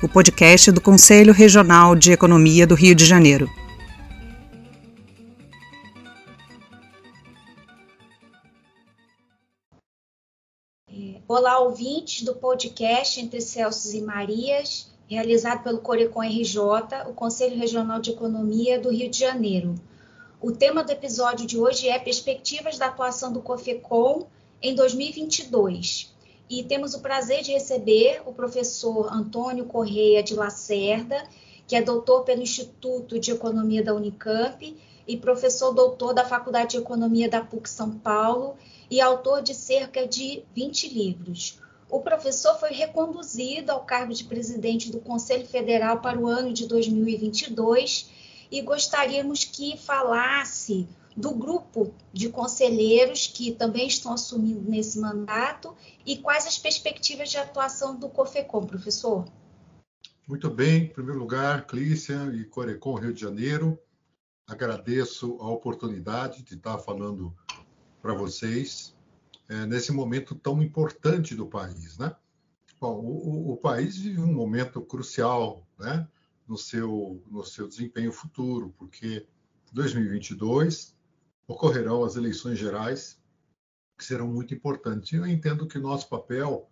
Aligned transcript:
o 0.00 0.08
podcast 0.08 0.70
do 0.70 0.80
Conselho 0.80 1.32
Regional 1.32 1.96
de 1.96 2.12
Economia 2.12 2.64
do 2.64 2.76
Rio 2.76 2.94
de 2.94 3.04
Janeiro. 3.04 3.50
Olá, 11.26 11.58
ouvintes 11.58 12.22
do 12.22 12.36
podcast 12.36 13.20
Entre 13.20 13.40
Celsos 13.40 13.92
e 13.92 14.00
Marias, 14.00 14.88
realizado 15.08 15.64
pelo 15.64 15.78
Corecon 15.78 16.22
RJ, 16.22 16.60
o 17.08 17.12
Conselho 17.12 17.58
Regional 17.58 18.00
de 18.00 18.12
Economia 18.12 18.80
do 18.80 18.90
Rio 18.90 19.10
de 19.10 19.18
Janeiro. 19.18 19.74
O 20.40 20.52
tema 20.52 20.84
do 20.84 20.92
episódio 20.92 21.44
de 21.44 21.58
hoje 21.58 21.88
é 21.88 21.98
Perspectivas 21.98 22.78
da 22.78 22.86
atuação 22.86 23.32
do 23.32 23.42
COFECOM 23.42 24.26
em 24.62 24.76
2022. 24.76 26.16
E 26.48 26.62
temos 26.62 26.94
o 26.94 27.00
prazer 27.00 27.42
de 27.42 27.52
receber 27.52 28.22
o 28.24 28.32
professor 28.32 29.12
Antônio 29.12 29.66
Correia 29.66 30.22
de 30.22 30.34
Lacerda, 30.34 31.22
que 31.66 31.76
é 31.76 31.82
doutor 31.82 32.24
pelo 32.24 32.40
Instituto 32.40 33.18
de 33.18 33.30
Economia 33.30 33.84
da 33.84 33.94
Unicamp 33.94 34.76
e 35.06 35.16
professor 35.16 35.72
doutor 35.72 36.14
da 36.14 36.24
Faculdade 36.24 36.70
de 36.72 36.78
Economia 36.78 37.28
da 37.28 37.42
PUC 37.42 37.68
São 37.68 37.98
Paulo 37.98 38.56
e 38.90 39.00
autor 39.00 39.42
de 39.42 39.54
cerca 39.54 40.06
de 40.06 40.42
20 40.54 40.88
livros. 40.88 41.60
O 41.90 42.00
professor 42.00 42.58
foi 42.58 42.70
reconduzido 42.70 43.70
ao 43.70 43.84
cargo 43.84 44.14
de 44.14 44.24
presidente 44.24 44.90
do 44.90 45.00
Conselho 45.00 45.46
Federal 45.46 46.00
para 46.00 46.18
o 46.18 46.26
ano 46.26 46.52
de 46.52 46.66
2022 46.66 48.10
e 48.50 48.62
gostaríamos 48.62 49.44
que 49.44 49.76
falasse 49.76 50.88
do 51.18 51.34
grupo 51.34 51.92
de 52.12 52.28
conselheiros 52.28 53.26
que 53.26 53.50
também 53.50 53.88
estão 53.88 54.12
assumindo 54.12 54.70
nesse 54.70 55.00
mandato 55.00 55.74
e 56.06 56.16
quais 56.16 56.46
as 56.46 56.56
perspectivas 56.56 57.28
de 57.28 57.36
atuação 57.36 57.98
do 57.98 58.08
COFECOM, 58.08 58.64
professor? 58.64 59.24
Muito 60.28 60.48
bem, 60.48 60.84
em 60.84 60.88
primeiro 60.88 61.18
lugar, 61.18 61.66
Clícia 61.66 62.30
e 62.32 62.44
Corecon 62.44 62.94
Rio 62.94 63.12
de 63.12 63.20
Janeiro, 63.20 63.76
agradeço 64.46 65.36
a 65.40 65.48
oportunidade 65.48 66.44
de 66.44 66.54
estar 66.54 66.78
falando 66.78 67.34
para 68.00 68.14
vocês 68.14 68.94
é, 69.48 69.66
nesse 69.66 69.90
momento 69.90 70.36
tão 70.36 70.62
importante 70.62 71.34
do 71.34 71.46
país, 71.46 71.98
né? 71.98 72.14
Bom, 72.80 72.94
o, 73.00 73.54
o, 73.54 73.56
país 73.56 73.96
vive 73.96 74.20
um 74.20 74.32
momento 74.32 74.80
crucial, 74.80 75.66
né, 75.76 76.06
no 76.46 76.56
seu 76.56 77.20
no 77.28 77.42
seu 77.42 77.66
desempenho 77.66 78.12
futuro, 78.12 78.72
porque 78.78 79.26
2022 79.72 80.96
ocorrerão 81.48 82.04
as 82.04 82.14
eleições 82.14 82.58
gerais 82.58 83.18
que 83.98 84.04
serão 84.04 84.28
muito 84.28 84.54
importantes. 84.54 85.12
Eu 85.12 85.26
entendo 85.26 85.66
que 85.66 85.78
nosso 85.78 86.08
papel 86.08 86.70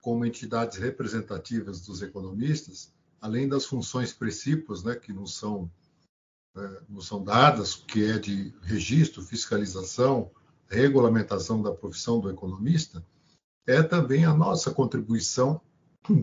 como 0.00 0.26
entidades 0.26 0.76
representativas 0.76 1.80
dos 1.80 2.02
economistas, 2.02 2.92
além 3.18 3.48
das 3.48 3.64
funções 3.64 4.12
principais, 4.12 4.82
né, 4.82 4.94
que 4.94 5.14
nos 5.14 5.34
são 5.34 5.70
é, 6.54 6.82
nos 6.88 7.06
são 7.06 7.24
dadas, 7.24 7.74
que 7.74 8.04
é 8.04 8.18
de 8.18 8.54
registro, 8.62 9.22
fiscalização, 9.22 10.30
regulamentação 10.68 11.62
da 11.62 11.72
profissão 11.72 12.20
do 12.20 12.30
economista, 12.30 13.04
é 13.66 13.82
também 13.82 14.24
a 14.24 14.34
nossa 14.34 14.70
contribuição 14.72 15.60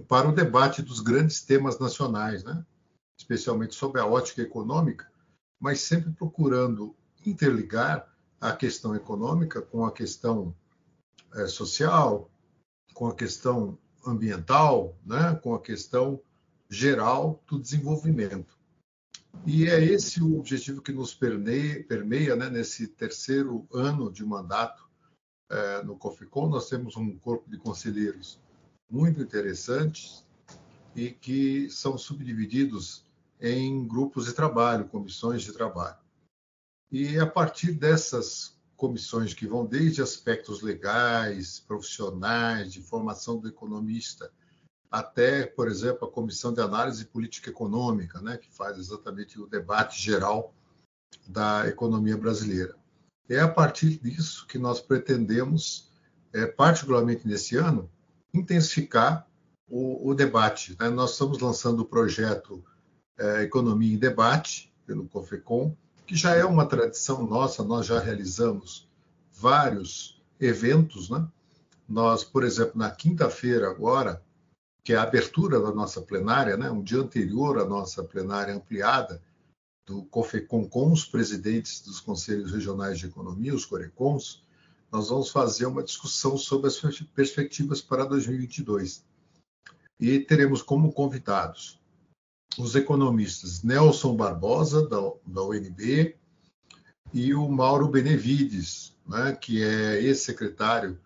para 0.08 0.30
o 0.30 0.36
debate 0.36 0.82
dos 0.82 1.00
grandes 1.00 1.42
temas 1.42 1.80
nacionais, 1.80 2.44
né? 2.44 2.64
especialmente 3.20 3.76
sobre 3.76 4.00
a 4.00 4.06
ótica 4.06 4.42
econômica, 4.42 5.12
mas 5.60 5.82
sempre 5.82 6.12
procurando 6.12 6.96
interligar 7.26 8.08
a 8.40 8.54
questão 8.54 8.96
econômica 8.96 9.62
com 9.62 9.86
a 9.86 9.92
questão 9.92 10.56
é, 11.36 11.48
social, 11.48 12.30
com 12.94 13.08
a 13.08 13.16
questão 13.16 13.78
ambiental, 14.06 14.98
né? 15.06 15.36
com 15.36 15.54
a 15.54 15.62
questão 15.62 16.20
geral 16.70 17.44
do 17.48 17.60
desenvolvimento. 17.60 18.60
E 19.46 19.68
é 19.68 19.84
esse 19.84 20.22
o 20.22 20.40
objetivo 20.40 20.82
que 20.82 20.92
nos 20.92 21.14
permeia, 21.14 21.84
permeia 21.84 22.36
né, 22.36 22.50
nesse 22.50 22.88
terceiro 22.88 23.68
ano 23.74 24.12
de 24.12 24.26
mandato 24.26 24.90
é, 25.50 25.84
no 25.84 25.98
COFICON. 25.98 26.50
Nós 26.50 26.70
temos 26.70 26.96
um 26.96 27.18
corpo 27.18 27.50
de 27.50 27.58
conselheiros 27.58 28.40
muito 28.90 29.22
interessantes 29.22 30.26
e 30.96 31.10
que 31.10 31.70
são 31.70 31.98
subdivididos 31.98 33.06
em 33.40 33.88
grupos 33.88 34.26
de 34.26 34.34
trabalho, 34.34 34.88
comissões 34.90 35.42
de 35.42 35.54
trabalho. 35.54 35.98
E 36.92 37.18
a 37.18 37.26
partir 37.26 37.72
dessas 37.72 38.60
comissões 38.76 39.34
que 39.34 39.48
vão 39.48 39.66
desde 39.66 40.02
aspectos 40.02 40.62
legais, 40.62 41.60
profissionais, 41.60 42.74
de 42.74 42.82
formação 42.82 43.38
do 43.38 43.48
economista, 43.48 44.32
até, 44.90 45.46
por 45.46 45.70
exemplo, 45.70 46.06
a 46.06 46.12
Comissão 46.12 46.54
de 46.54 46.60
Análise 46.60 47.06
Política 47.06 47.50
Econômica, 47.50 48.20
né, 48.20 48.38
que 48.38 48.52
faz 48.52 48.78
exatamente 48.78 49.40
o 49.40 49.48
debate 49.48 50.02
geral 50.02 50.54
da 51.26 51.66
economia 51.68 52.18
brasileira. 52.18 52.76
É 53.30 53.40
a 53.40 53.48
partir 53.48 53.98
disso 53.98 54.46
que 54.46 54.58
nós 54.58 54.82
pretendemos, 54.82 55.90
é, 56.34 56.46
particularmente 56.46 57.26
nesse 57.26 57.56
ano, 57.56 57.90
intensificar 58.34 59.26
o, 59.70 60.10
o 60.10 60.14
debate. 60.14 60.76
Né? 60.78 60.90
Nós 60.90 61.12
estamos 61.12 61.40
lançando 61.40 61.82
o 61.82 61.86
projeto 61.86 62.62
é, 63.18 63.44
Economia 63.44 63.94
em 63.94 63.98
Debate, 63.98 64.74
pelo 64.86 65.08
COFECOM, 65.08 65.78
que 66.12 66.18
já 66.18 66.36
é 66.36 66.44
uma 66.44 66.66
tradição 66.66 67.26
nossa, 67.26 67.64
nós 67.64 67.86
já 67.86 67.98
realizamos 67.98 68.86
vários 69.32 70.22
eventos. 70.42 71.10
Né? 71.10 71.26
Nós, 71.88 72.22
por 72.22 72.44
exemplo, 72.44 72.74
na 72.76 72.92
quinta-feira 72.92 73.70
agora, 73.70 74.22
que 74.84 74.92
é 74.92 74.98
a 74.98 75.04
abertura 75.04 75.58
da 75.58 75.72
nossa 75.72 76.02
plenária, 76.02 76.58
né, 76.58 76.70
um 76.70 76.84
dia 76.84 77.00
anterior 77.00 77.60
à 77.60 77.66
nossa 77.66 78.04
plenária 78.04 78.54
ampliada 78.54 79.22
do 79.88 80.04
COFECOM 80.04 80.68
com 80.68 80.92
os 80.92 81.06
presidentes 81.06 81.80
dos 81.80 82.02
conselhos 82.02 82.52
regionais 82.52 83.00
de 83.00 83.06
economia, 83.06 83.56
os 83.56 83.64
CORECONs, 83.64 84.44
nós 84.92 85.08
vamos 85.08 85.30
fazer 85.30 85.66
uma 85.66 85.82
discussão 85.82 86.38
sobre 86.38 86.68
as 86.68 86.78
perspectivas 87.16 87.80
para 87.80 88.04
2022. 88.04 89.02
E 89.98 90.20
teremos 90.20 90.62
como 90.62 90.92
convidados 90.92 91.81
os 92.58 92.76
economistas 92.76 93.64
Nelson 93.64 94.16
Barbosa, 94.16 94.88
da, 94.88 94.98
da 95.26 95.44
UNB, 95.44 96.16
e 97.14 97.34
o 97.34 97.50
Mauro 97.50 97.88
Benevides, 97.88 98.96
né, 99.08 99.34
que 99.34 99.64
é 99.64 100.02
ex-secretário 100.02 101.00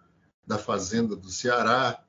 da 0.45 0.57
Fazenda 0.57 1.15
do 1.15 1.29
Ceará, 1.29 2.03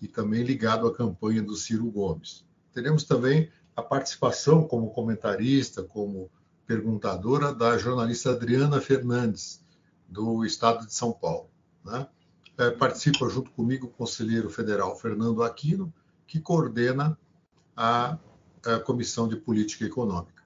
e 0.00 0.08
também 0.08 0.42
ligado 0.42 0.86
à 0.86 0.94
campanha 0.94 1.42
do 1.42 1.54
Ciro 1.54 1.90
Gomes. 1.90 2.44
Teremos 2.72 3.04
também 3.04 3.50
a 3.74 3.82
participação 3.82 4.66
como 4.66 4.90
comentarista, 4.90 5.82
como 5.82 6.30
perguntadora 6.66 7.54
da 7.54 7.78
jornalista 7.78 8.30
Adriana 8.32 8.80
Fernandes, 8.80 9.64
do 10.08 10.44
Estado 10.44 10.86
de 10.86 10.92
São 10.92 11.12
Paulo. 11.12 11.48
Né? 11.84 12.06
É, 12.58 12.70
participa 12.70 13.28
junto 13.28 13.50
comigo 13.52 13.86
o 13.86 13.90
conselheiro 13.90 14.50
federal 14.50 14.96
Fernando 14.96 15.42
Aquino, 15.42 15.92
que 16.26 16.40
coordena 16.40 17.18
a, 17.76 18.18
a 18.66 18.80
Comissão 18.80 19.28
de 19.28 19.36
Política 19.36 19.84
Econômica. 19.84 20.44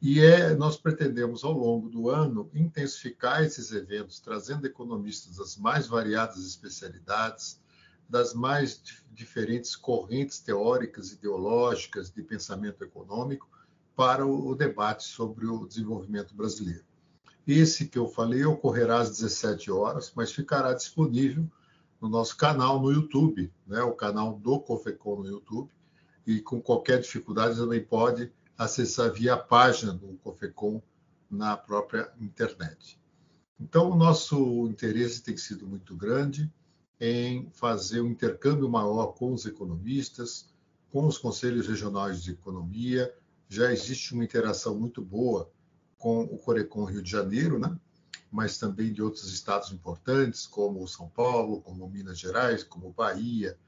E 0.00 0.20
é, 0.20 0.54
nós 0.54 0.78
pretendemos, 0.78 1.44
ao 1.44 1.52
longo 1.52 1.88
do 1.90 2.08
ano, 2.08 2.50
intensificar 2.54 3.42
esses 3.42 3.70
eventos, 3.70 4.18
trazendo 4.18 4.66
economistas 4.66 5.36
das 5.36 5.56
mais 5.58 5.86
variadas 5.86 6.46
especialidades, 6.46 7.60
das 8.08 8.32
mais 8.32 8.80
diferentes 9.12 9.76
correntes 9.76 10.40
teóricas, 10.40 11.12
ideológicas 11.12 12.10
de 12.10 12.22
pensamento 12.22 12.82
econômico 12.82 13.48
para 13.94 14.26
o 14.26 14.54
debate 14.54 15.04
sobre 15.04 15.46
o 15.46 15.66
desenvolvimento 15.66 16.34
brasileiro. 16.34 16.84
Esse 17.46 17.86
que 17.86 17.98
eu 17.98 18.08
falei 18.08 18.44
ocorrerá 18.44 19.00
às 19.00 19.10
17 19.10 19.70
horas, 19.70 20.12
mas 20.14 20.32
ficará 20.32 20.72
disponível 20.72 21.46
no 22.00 22.08
nosso 22.08 22.36
canal 22.36 22.80
no 22.80 22.90
YouTube, 22.90 23.52
né, 23.66 23.82
o 23.82 23.92
canal 23.92 24.38
do 24.38 24.58
Cofecon 24.60 25.16
no 25.16 25.26
YouTube, 25.26 25.70
e 26.30 26.40
com 26.40 26.60
qualquer 26.60 27.00
dificuldade 27.00 27.56
também 27.56 27.82
pode 27.82 28.32
acessar 28.56 29.12
via 29.12 29.36
página 29.36 29.92
do 29.92 30.14
Cofecon 30.18 30.82
na 31.30 31.56
própria 31.56 32.12
internet. 32.20 33.00
Então, 33.58 33.90
o 33.90 33.96
nosso 33.96 34.68
interesse 34.68 35.22
tem 35.22 35.36
sido 35.36 35.66
muito 35.66 35.96
grande 35.96 36.50
em 37.00 37.50
fazer 37.52 38.00
um 38.00 38.08
intercâmbio 38.08 38.68
maior 38.68 39.08
com 39.08 39.32
os 39.32 39.46
economistas, 39.46 40.48
com 40.90 41.06
os 41.06 41.18
conselhos 41.18 41.66
regionais 41.66 42.22
de 42.22 42.32
economia, 42.32 43.14
já 43.48 43.72
existe 43.72 44.14
uma 44.14 44.24
interação 44.24 44.78
muito 44.78 45.02
boa 45.02 45.50
com 45.98 46.22
o 46.22 46.38
Corecon 46.38 46.84
Rio 46.84 47.02
de 47.02 47.10
Janeiro, 47.10 47.58
né? 47.58 47.76
mas 48.30 48.58
também 48.58 48.92
de 48.92 49.02
outros 49.02 49.32
estados 49.32 49.72
importantes, 49.72 50.46
como 50.46 50.86
São 50.86 51.08
Paulo, 51.08 51.60
como 51.60 51.88
Minas 51.88 52.18
Gerais, 52.18 52.62
como 52.62 52.92
Bahia, 52.92 53.58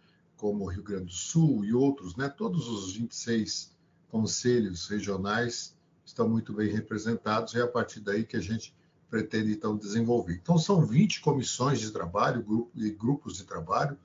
como 0.43 0.67
Rio 0.67 0.83
Grande 0.83 1.05
do 1.05 1.13
Sul 1.13 1.65
e 1.65 1.73
outros, 1.73 2.17
né? 2.17 2.29
Todos 2.29 2.67
os 2.67 2.97
26 2.97 3.71
conselhos 4.09 4.89
regionais 4.89 5.73
estão 6.05 6.29
muito 6.29 6.53
bem 6.53 6.69
representados 6.69 7.55
e 7.55 7.61
é 7.61 7.63
a 7.63 7.69
partir 7.69 8.01
daí 8.01 8.25
que 8.25 8.37
a 8.37 8.41
gente 8.41 8.75
pretende 9.09 9.53
então 9.53 9.77
desenvolver. 9.77 10.35
Então 10.43 10.59
são 10.59 10.85
20 10.85 11.21
comissões 11.21 11.79
de 11.79 11.93
trabalho 11.93 12.43
grupo, 12.43 12.73
e 12.75 12.91
grupos 12.91 13.37
de 13.37 13.45
trabalho 13.45 13.97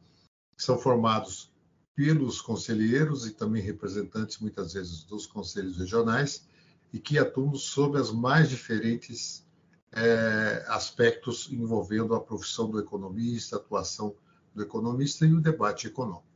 que 0.56 0.62
são 0.62 0.78
formados 0.78 1.52
pelos 1.96 2.40
conselheiros 2.40 3.26
e 3.26 3.32
também 3.32 3.64
representantes 3.64 4.38
muitas 4.38 4.74
vezes 4.74 5.04
dos 5.06 5.26
conselhos 5.26 5.80
regionais 5.80 6.48
e 6.94 7.00
que 7.00 7.18
atuam 7.18 7.56
sobre 7.56 8.00
as 8.00 8.12
mais 8.12 8.48
diferentes 8.48 9.44
é, 9.92 10.64
aspectos 10.68 11.50
envolvendo 11.52 12.14
a 12.14 12.22
profissão 12.22 12.70
do 12.70 12.78
economista, 12.78 13.56
a 13.56 13.60
atuação 13.60 14.16
do 14.54 14.62
economista 14.62 15.26
e 15.26 15.34
o 15.34 15.42
debate 15.42 15.88
econômico. 15.88 16.27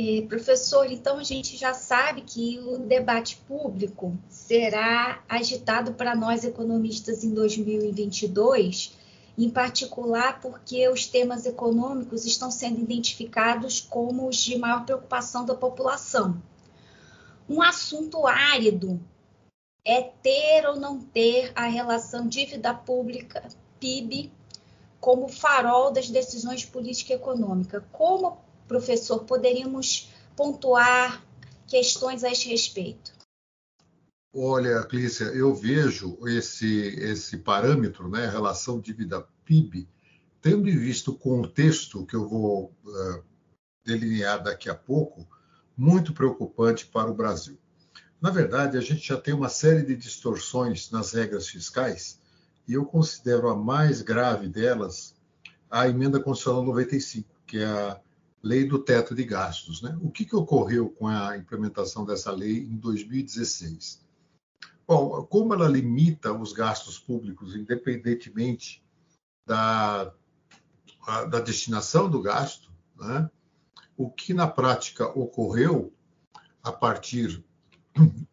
É, 0.00 0.22
professor, 0.28 0.86
então 0.92 1.18
a 1.18 1.24
gente 1.24 1.56
já 1.56 1.74
sabe 1.74 2.20
que 2.20 2.60
o 2.60 2.78
debate 2.78 3.34
público 3.48 4.16
será 4.28 5.24
agitado 5.28 5.94
para 5.94 6.14
nós 6.14 6.44
economistas 6.44 7.24
em 7.24 7.34
2022, 7.34 8.96
em 9.36 9.50
particular 9.50 10.40
porque 10.40 10.88
os 10.88 11.04
temas 11.08 11.46
econômicos 11.46 12.24
estão 12.24 12.48
sendo 12.48 12.80
identificados 12.80 13.80
como 13.80 14.28
os 14.28 14.36
de 14.36 14.56
maior 14.56 14.84
preocupação 14.84 15.44
da 15.44 15.56
população. 15.56 16.40
Um 17.48 17.60
assunto 17.60 18.24
árido 18.24 19.00
é 19.84 20.00
ter 20.00 20.64
ou 20.68 20.76
não 20.76 21.00
ter 21.00 21.50
a 21.56 21.66
relação 21.66 22.28
dívida 22.28 22.72
pública 22.72 23.48
PIB 23.80 24.30
como 25.00 25.26
farol 25.26 25.90
das 25.90 26.08
decisões 26.08 26.60
de 26.60 26.68
política 26.68 27.14
econômica. 27.14 27.84
Como, 27.90 28.38
professor, 28.68 29.24
poderíamos 29.24 30.10
pontuar 30.36 31.24
questões 31.66 32.22
a 32.22 32.30
este 32.30 32.48
respeito? 32.48 33.12
Olha, 34.32 34.84
Clícia, 34.84 35.24
eu 35.24 35.54
vejo 35.54 36.18
esse, 36.28 36.66
esse 37.00 37.38
parâmetro, 37.38 38.08
né, 38.08 38.28
relação 38.28 38.78
dívida-PIB, 38.78 39.88
tendo 40.40 40.68
em 40.68 40.76
vista 40.76 41.10
o 41.10 41.18
contexto 41.18 42.06
que 42.06 42.14
eu 42.14 42.28
vou 42.28 42.72
uh, 42.84 43.22
delinear 43.84 44.42
daqui 44.42 44.68
a 44.68 44.74
pouco, 44.74 45.26
muito 45.76 46.12
preocupante 46.12 46.86
para 46.86 47.10
o 47.10 47.14
Brasil. 47.14 47.58
Na 48.20 48.30
verdade, 48.30 48.76
a 48.76 48.80
gente 48.80 49.06
já 49.06 49.16
tem 49.16 49.32
uma 49.32 49.48
série 49.48 49.82
de 49.82 49.96
distorções 49.96 50.90
nas 50.90 51.12
regras 51.12 51.48
fiscais 51.48 52.20
e 52.66 52.74
eu 52.74 52.84
considero 52.84 53.48
a 53.48 53.56
mais 53.56 54.02
grave 54.02 54.48
delas 54.48 55.14
a 55.70 55.88
emenda 55.88 56.20
constitucional 56.20 56.64
95, 56.64 57.28
que 57.46 57.58
é 57.58 57.66
a 57.66 58.00
lei 58.42 58.64
do 58.64 58.78
teto 58.78 59.14
de 59.14 59.24
gastos. 59.24 59.82
Né? 59.82 59.96
O 60.00 60.10
que, 60.10 60.24
que 60.24 60.36
ocorreu 60.36 60.90
com 60.90 61.06
a 61.06 61.36
implementação 61.36 62.04
dessa 62.04 62.30
lei 62.30 62.58
em 62.58 62.76
2016? 62.76 64.06
Bom, 64.86 65.22
como 65.24 65.52
ela 65.52 65.68
limita 65.68 66.32
os 66.32 66.52
gastos 66.52 66.98
públicos, 66.98 67.54
independentemente 67.54 68.82
da, 69.46 70.12
da 71.30 71.40
destinação 71.40 72.08
do 72.08 72.22
gasto, 72.22 72.70
né? 72.96 73.30
o 73.96 74.10
que 74.10 74.32
na 74.32 74.46
prática 74.46 75.06
ocorreu 75.08 75.92
a 76.62 76.72
partir 76.72 77.44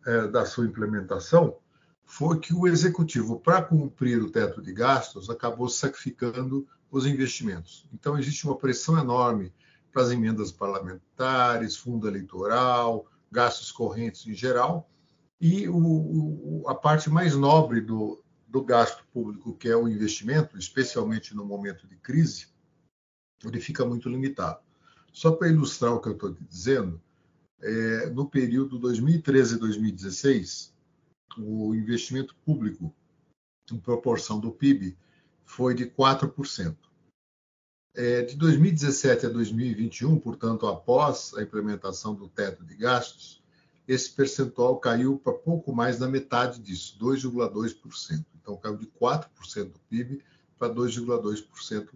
é, 0.05 0.27
da 0.27 0.45
sua 0.45 0.65
implementação 0.65 1.57
foi 2.05 2.39
que 2.39 2.53
o 2.53 2.67
executivo, 2.67 3.39
para 3.39 3.63
cumprir 3.63 4.21
o 4.21 4.29
teto 4.29 4.61
de 4.61 4.71
gastos, 4.71 5.29
acabou 5.29 5.67
sacrificando 5.67 6.67
os 6.91 7.05
investimentos. 7.05 7.87
Então, 7.91 8.17
existe 8.17 8.45
uma 8.45 8.57
pressão 8.57 8.97
enorme 8.99 9.51
para 9.95 10.03
as 10.03 10.11
emendas 10.11 10.51
parlamentares, 10.51 11.77
fundo 11.77 12.05
eleitoral, 12.05 13.05
gastos 13.31 13.71
correntes 13.71 14.27
em 14.27 14.33
geral, 14.33 14.89
e 15.39 15.69
o, 15.69 15.77
o, 15.77 16.63
a 16.67 16.75
parte 16.75 17.09
mais 17.09 17.33
nobre 17.33 17.79
do, 17.79 18.21
do 18.45 18.61
gasto 18.61 19.05
público, 19.13 19.55
que 19.55 19.69
é 19.69 19.75
o 19.75 19.87
investimento, 19.87 20.57
especialmente 20.57 21.33
no 21.33 21.45
momento 21.45 21.87
de 21.87 21.95
crise, 21.95 22.47
ele 23.45 23.61
fica 23.61 23.85
muito 23.85 24.09
limitado. 24.09 24.59
Só 25.13 25.31
para 25.31 25.47
ilustrar 25.47 25.93
o 25.93 26.01
que 26.01 26.09
eu 26.09 26.13
estou 26.13 26.35
dizendo, 26.41 27.01
é, 27.61 28.09
no 28.09 28.29
período 28.29 28.77
2013 28.77 29.55
e 29.55 29.59
2016, 29.59 30.73
o 31.37 31.73
investimento 31.73 32.35
público 32.43 32.93
em 33.71 33.79
proporção 33.79 34.41
do 34.41 34.51
PIB 34.51 34.97
foi 35.45 35.73
de 35.73 35.85
4%. 35.85 36.75
É, 37.95 38.23
de 38.23 38.35
2017 38.35 39.25
a 39.25 39.29
2021, 39.29 40.19
portanto, 40.19 40.67
após 40.67 41.33
a 41.35 41.41
implementação 41.41 42.13
do 42.13 42.27
teto 42.27 42.63
de 42.65 42.75
gastos, 42.75 43.41
esse 43.87 44.11
percentual 44.11 44.77
caiu 44.77 45.17
para 45.17 45.33
pouco 45.33 45.73
mais 45.73 45.97
da 45.97 46.07
metade 46.07 46.59
disso, 46.59 46.97
2,2%. 46.99 48.25
Então, 48.41 48.57
caiu 48.57 48.77
de 48.77 48.87
4% 48.87 49.71
do 49.71 49.79
PIB 49.89 50.21
para 50.57 50.73
2,2% 50.73 51.89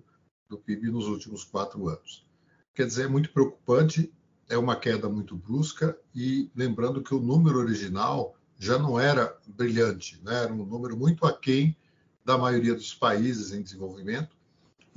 do 0.48 0.58
PIB 0.58 0.90
nos 0.90 1.08
últimos 1.08 1.44
quatro 1.44 1.90
anos. 1.90 2.26
Quer 2.74 2.88
dizer, 2.88 3.04
é 3.06 3.08
muito 3.08 3.32
preocupante 3.32 4.12
é 4.50 4.58
uma 4.58 4.76
queda 4.76 5.08
muito 5.08 5.36
brusca 5.36 5.96
e 6.14 6.50
lembrando 6.56 7.04
que 7.04 7.14
o 7.14 7.22
número 7.22 7.60
original 7.60 8.36
já 8.58 8.78
não 8.80 9.00
era 9.00 9.38
brilhante, 9.48 10.20
né? 10.24 10.44
era 10.44 10.52
um 10.52 10.66
número 10.66 10.98
muito 10.98 11.26
aquém 11.26 11.78
da 12.26 12.38
maioria 12.38 12.74
dos 12.74 12.94
países 12.94 13.54
em 13.54 13.62
desenvolvimento 13.62 14.36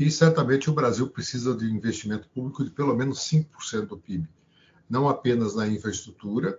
e 0.06 0.10
certamente 0.10 0.68
o 0.68 0.74
Brasil 0.74 1.08
precisa 1.08 1.54
de 1.54 1.66
investimento 1.66 2.28
público 2.28 2.64
de 2.64 2.70
pelo 2.70 2.94
menos 2.94 3.18
5% 3.20 3.86
do 3.86 3.98
PIB, 3.98 4.28
não 4.88 5.08
apenas 5.08 5.54
na 5.54 5.66
infraestrutura, 5.66 6.58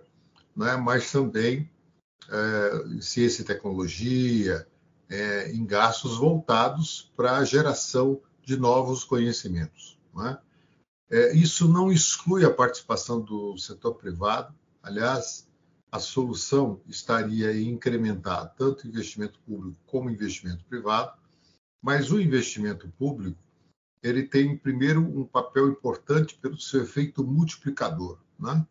né? 0.56 0.76
mas 0.76 1.10
também 1.10 1.70
é, 2.28 2.86
em 2.88 3.00
ciência 3.00 3.42
e 3.42 3.44
tecnologia, 3.44 4.66
é, 5.08 5.52
em 5.52 5.64
gastos 5.64 6.16
voltados 6.16 7.12
para 7.16 7.36
a 7.36 7.44
geração 7.44 8.20
de 8.42 8.56
novos 8.56 9.04
conhecimentos. 9.04 9.98
Né? 10.14 10.38
É, 11.10 11.34
isso 11.34 11.68
não 11.68 11.92
exclui 11.92 12.44
a 12.44 12.50
participação 12.50 13.20
do 13.20 13.56
setor 13.58 13.94
privado. 13.94 14.54
Aliás, 14.82 15.46
a 15.90 15.98
solução 15.98 16.80
estaria 16.88 17.52
em 17.54 17.68
incrementar 17.68 18.54
tanto 18.56 18.88
investimento 18.88 19.38
público 19.46 19.78
como 19.86 20.10
investimento 20.10 20.64
privado, 20.64 21.12
mas 21.84 22.10
o 22.10 22.18
investimento 22.18 22.88
público 22.98 23.38
ele 24.02 24.22
tem 24.22 24.56
primeiro 24.56 25.02
um 25.02 25.26
papel 25.26 25.68
importante 25.68 26.34
pelo 26.34 26.58
seu 26.58 26.82
efeito 26.82 27.22
multiplicador, 27.22 28.18
né? 28.40 28.66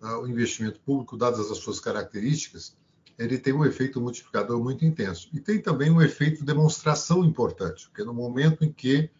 Ah, 0.00 0.18
o 0.18 0.26
investimento 0.26 0.80
público, 0.80 1.18
dadas 1.18 1.50
as 1.50 1.58
suas 1.58 1.78
características, 1.78 2.74
ele 3.18 3.38
tem 3.38 3.52
um 3.52 3.64
efeito 3.64 4.00
multiplicador 4.00 4.58
muito 4.62 4.86
intenso 4.86 5.28
e 5.34 5.40
tem 5.40 5.60
também 5.60 5.90
um 5.90 6.00
efeito 6.00 6.44
demonstração 6.46 7.22
importante, 7.26 7.88
porque 7.88 8.04
no 8.04 8.14
momento 8.14 8.64
em 8.64 8.72
que 8.72 9.10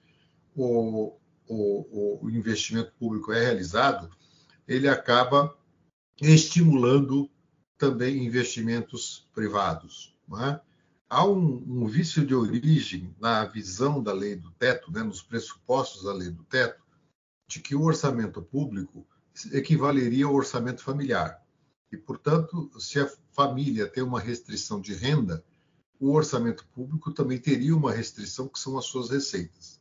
o, 0.55 1.15
o, 1.47 2.19
o 2.25 2.31
investimento 2.31 2.93
público 2.99 3.33
é 3.33 3.45
realizado, 3.45 4.09
ele 4.67 4.89
acaba 4.89 5.55
estimulando 6.23 7.31
também 7.77 8.25
investimentos 8.25 9.29
privados. 9.35 10.17
É? 10.43 10.61
Há 11.09 11.25
um, 11.25 11.83
um, 11.83 11.87
vício 11.87 12.27
de 12.27 12.35
origem 12.35 13.15
na 13.21 13.45
visão 13.45 14.03
da 14.03 14.13
lei 14.13 14.35
do 14.35 14.51
teto, 14.53 14.91
né, 14.91 15.05
nos 15.05 15.23
pressupostos 15.23 16.03
da 16.03 16.13
lei 16.13 16.31
do 16.31 16.43
teto, 16.45 16.83
de 17.49 17.61
que 17.61 17.77
o 17.77 17.83
orçamento 17.83 18.43
público 18.43 19.07
equivaleria 19.53 20.27
ao 20.27 20.35
orçamento 20.35 20.83
familiar. 20.83 21.41
E, 21.93 21.97
portanto, 21.97 22.69
se 22.81 22.99
a 22.99 23.09
família 23.31 23.87
tem 23.87 24.03
uma 24.03 24.19
restrição 24.19 24.81
de 24.81 24.95
renda, 24.95 25.45
o 26.01 26.11
orçamento 26.13 26.67
público 26.75 27.13
também 27.13 27.39
teria 27.39 27.77
uma 27.77 27.93
restrição 27.93 28.49
que 28.49 28.59
são 28.59 28.77
as 28.77 28.87
suas 28.87 29.09
receitas. 29.09 29.81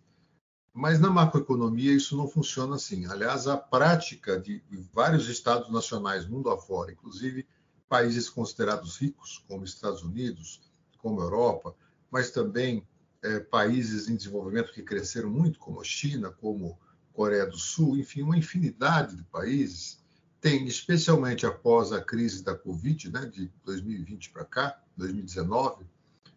Mas 0.72 1.00
na 1.00 1.10
macroeconomia 1.10 1.92
isso 1.92 2.16
não 2.16 2.28
funciona 2.28 2.76
assim. 2.76 3.08
Aliás, 3.08 3.48
a 3.48 3.58
prática 3.58 4.40
de 4.40 4.62
vários 4.94 5.28
estados 5.28 5.72
nacionais 5.72 6.28
mundo 6.28 6.52
afora, 6.52 6.92
inclusive 6.92 7.48
países 7.90 8.30
considerados 8.30 8.98
ricos, 8.98 9.44
como 9.48 9.64
Estados 9.64 10.04
Unidos, 10.04 10.62
como 11.06 11.22
Europa, 11.22 11.76
mas 12.10 12.32
também 12.32 12.84
é, 13.22 13.40
países 13.40 14.10
em 14.10 14.16
desenvolvimento 14.16 14.74
que 14.74 14.82
cresceram 14.82 15.30
muito, 15.30 15.60
como 15.60 15.80
a 15.80 15.84
China, 15.84 16.32
como 16.32 16.80
Coreia 17.14 17.46
do 17.46 17.60
Sul, 17.60 17.96
enfim, 17.96 18.24
uma 18.24 18.36
infinidade 18.36 19.16
de 19.16 19.24
países, 19.26 20.04
tem, 20.42 20.66
especialmente 20.66 21.46
após 21.46 21.92
a 21.92 22.02
crise 22.02 22.44
da 22.44 22.56
Covid, 22.56 23.12
né, 23.12 23.28
de 23.28 23.52
2020 23.64 24.32
para 24.32 24.46
cá, 24.46 24.82
2019, 24.98 25.86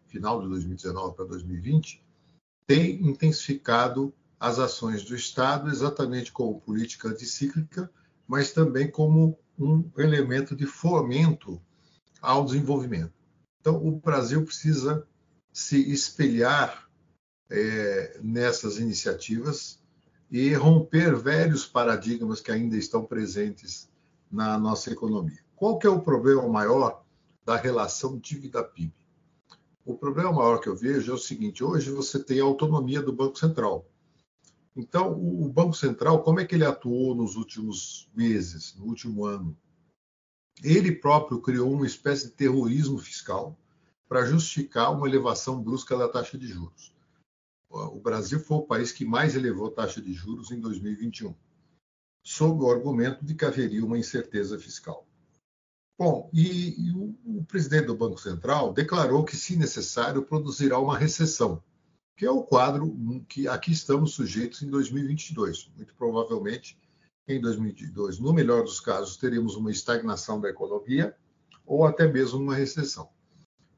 final 0.05 0.39
de 0.39 0.47
2019 0.49 1.15
para 1.15 1.25
2020, 1.25 2.05
tem 2.67 3.01
intensificado 3.07 4.13
as 4.39 4.59
ações 4.59 5.03
do 5.03 5.15
Estado, 5.15 5.71
exatamente 5.71 6.31
como 6.31 6.61
política 6.61 7.07
anticíclica, 7.07 7.91
mas 8.27 8.51
também 8.51 8.89
como 8.91 9.35
um 9.57 9.89
elemento 9.97 10.55
de 10.55 10.67
fomento 10.67 11.59
ao 12.21 12.45
desenvolvimento. 12.45 13.18
Então, 13.59 13.75
o 13.85 13.91
Brasil 13.91 14.43
precisa 14.45 15.05
se 15.51 15.91
espelhar 15.91 16.89
é, 17.49 18.19
nessas 18.23 18.77
iniciativas 18.77 19.79
e 20.31 20.53
romper 20.53 21.15
velhos 21.15 21.65
paradigmas 21.65 22.39
que 22.39 22.51
ainda 22.51 22.77
estão 22.77 23.03
presentes 23.03 23.89
na 24.31 24.57
nossa 24.57 24.91
economia. 24.91 25.39
Qual 25.55 25.77
que 25.77 25.87
é 25.87 25.89
o 25.89 26.01
problema 26.01 26.47
maior 26.47 27.03
da 27.43 27.57
relação 27.57 28.17
dívida-PIB? 28.17 28.93
O 29.83 29.95
problema 29.95 30.31
maior 30.31 30.59
que 30.59 30.69
eu 30.69 30.75
vejo 30.75 31.11
é 31.11 31.15
o 31.15 31.17
seguinte: 31.17 31.63
hoje 31.63 31.89
você 31.89 32.23
tem 32.23 32.39
a 32.39 32.43
autonomia 32.43 33.01
do 33.01 33.11
Banco 33.11 33.39
Central. 33.39 33.85
Então, 34.75 35.11
o 35.11 35.49
Banco 35.49 35.73
Central, 35.73 36.21
como 36.21 36.39
é 36.39 36.45
que 36.45 36.55
ele 36.55 36.63
atuou 36.63 37.15
nos 37.15 37.35
últimos 37.35 38.09
meses, 38.15 38.75
no 38.77 38.85
último 38.85 39.25
ano? 39.25 39.57
Ele 40.63 40.91
próprio 40.91 41.41
criou 41.41 41.71
uma 41.71 41.87
espécie 41.87 42.27
de 42.27 42.33
terrorismo 42.33 42.97
fiscal 42.97 43.57
para 44.07 44.25
justificar 44.25 44.91
uma 44.91 45.07
elevação 45.07 45.61
brusca 45.61 45.97
da 45.97 46.09
taxa 46.09 46.37
de 46.37 46.47
juros. 46.47 46.93
O 47.69 47.99
Brasil 47.99 48.39
foi 48.39 48.57
o 48.57 48.65
país 48.65 48.91
que 48.91 49.05
mais 49.05 49.35
elevou 49.35 49.69
taxa 49.69 50.01
de 50.01 50.11
juros 50.11 50.49
em 50.49 50.59
2021, 50.59 51.35
sob 52.23 52.63
o 52.63 52.71
argumento 52.71 53.23
de 53.23 53.35
que 53.35 53.45
haveria 53.45 53.85
uma 53.85 53.97
incerteza 53.97 54.57
fiscal. 54.57 55.07
Bom, 55.97 56.29
e, 56.33 56.87
e 56.87 56.91
o, 56.93 57.15
o, 57.25 57.45
presidente 57.45 57.87
do 57.87 57.95
Banco 57.95 58.19
Central 58.19 58.73
declarou 58.73 59.23
que, 59.23 59.35
se 59.35 59.55
necessário, 59.55 60.23
produzirá 60.23 60.79
uma 60.79 60.97
recessão, 60.97 61.61
que 62.17 62.25
é 62.25 62.31
o 62.31 62.41
quadro 62.41 62.95
que 63.27 63.47
aqui 63.47 63.71
estamos 63.71 64.13
sujeitos 64.13 64.61
em 64.61 64.69
2022. 64.69 65.69
Muito 65.75 65.93
provavelmente, 65.95 66.77
em 67.33 67.39
2022, 67.39 68.19
no 68.19 68.33
melhor 68.33 68.63
dos 68.63 68.79
casos, 68.79 69.17
teremos 69.17 69.55
uma 69.55 69.71
estagnação 69.71 70.41
da 70.41 70.49
economia 70.49 71.15
ou 71.65 71.85
até 71.85 72.07
mesmo 72.07 72.39
uma 72.39 72.55
recessão. 72.55 73.09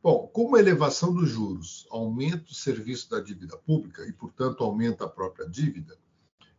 Bom, 0.02 0.28
como 0.34 0.56
a 0.56 0.60
elevação 0.60 1.14
dos 1.14 1.30
juros 1.30 1.86
aumenta 1.92 2.52
o 2.52 2.56
serviço 2.56 3.10
da 3.10 3.20
dívida 3.20 3.58
pública 3.58 4.08
e, 4.08 4.14
portanto, 4.14 4.64
aumenta 4.64 5.06
a 5.06 5.10
própria 5.10 5.48
dívida, 5.48 5.98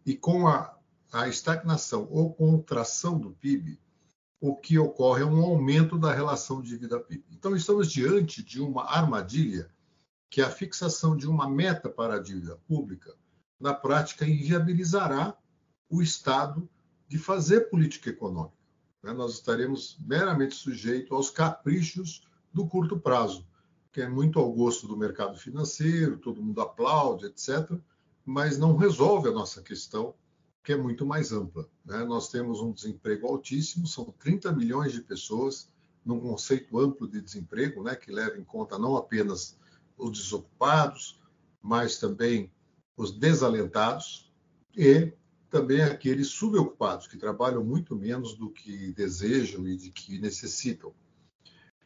e 0.04 0.14
com 0.14 0.46
a, 0.46 0.76
a 1.12 1.28
estagnação 1.28 2.06
ou 2.10 2.32
contração 2.32 3.18
do 3.18 3.30
PIB, 3.30 3.80
o 4.40 4.54
que 4.54 4.78
ocorre 4.78 5.22
é 5.22 5.26
um 5.26 5.42
aumento 5.42 5.98
da 5.98 6.12
relação 6.12 6.60
dívida-PIB. 6.60 7.24
Então, 7.30 7.56
estamos 7.56 7.90
diante 7.90 8.42
de 8.42 8.60
uma 8.60 8.84
armadilha 8.84 9.70
que 10.28 10.42
a 10.42 10.50
fixação 10.50 11.16
de 11.16 11.28
uma 11.28 11.48
meta 11.48 11.88
para 11.88 12.16
a 12.16 12.22
dívida 12.22 12.56
pública, 12.66 13.14
na 13.58 13.72
prática, 13.72 14.26
inviabilizará 14.26 15.36
o 15.88 16.02
Estado 16.02 16.68
de 17.12 17.18
fazer 17.18 17.68
política 17.68 18.08
econômica. 18.08 18.56
Né? 19.02 19.12
Nós 19.12 19.34
estaremos 19.34 19.98
meramente 20.00 20.54
sujeitos 20.54 21.12
aos 21.12 21.28
caprichos 21.28 22.26
do 22.50 22.66
curto 22.66 22.98
prazo, 22.98 23.46
que 23.92 24.00
é 24.00 24.08
muito 24.08 24.38
ao 24.38 24.50
gosto 24.50 24.88
do 24.88 24.96
mercado 24.96 25.36
financeiro, 25.36 26.16
todo 26.16 26.42
mundo 26.42 26.62
aplaude, 26.62 27.26
etc., 27.26 27.70
mas 28.24 28.56
não 28.56 28.78
resolve 28.78 29.28
a 29.28 29.32
nossa 29.32 29.60
questão, 29.60 30.14
que 30.64 30.72
é 30.72 30.76
muito 30.76 31.04
mais 31.04 31.32
ampla. 31.32 31.68
Né? 31.84 32.02
Nós 32.02 32.30
temos 32.30 32.60
um 32.60 32.72
desemprego 32.72 33.26
altíssimo, 33.26 33.86
são 33.86 34.06
30 34.18 34.50
milhões 34.50 34.92
de 34.92 35.02
pessoas 35.02 35.68
num 36.02 36.18
conceito 36.18 36.80
amplo 36.80 37.06
de 37.06 37.20
desemprego, 37.20 37.82
né, 37.82 37.94
que 37.94 38.10
leva 38.10 38.38
em 38.38 38.44
conta 38.44 38.78
não 38.78 38.96
apenas 38.96 39.58
os 39.98 40.18
desocupados, 40.18 41.20
mas 41.60 41.98
também 41.98 42.50
os 42.96 43.12
desalentados 43.12 44.32
e 44.74 45.12
também 45.52 45.82
aqueles 45.82 46.28
subocupados, 46.28 47.06
que 47.06 47.18
trabalham 47.18 47.62
muito 47.62 47.94
menos 47.94 48.34
do 48.34 48.48
que 48.48 48.90
desejam 48.92 49.68
e 49.68 49.76
de 49.76 49.90
que 49.90 50.18
necessitam. 50.18 50.94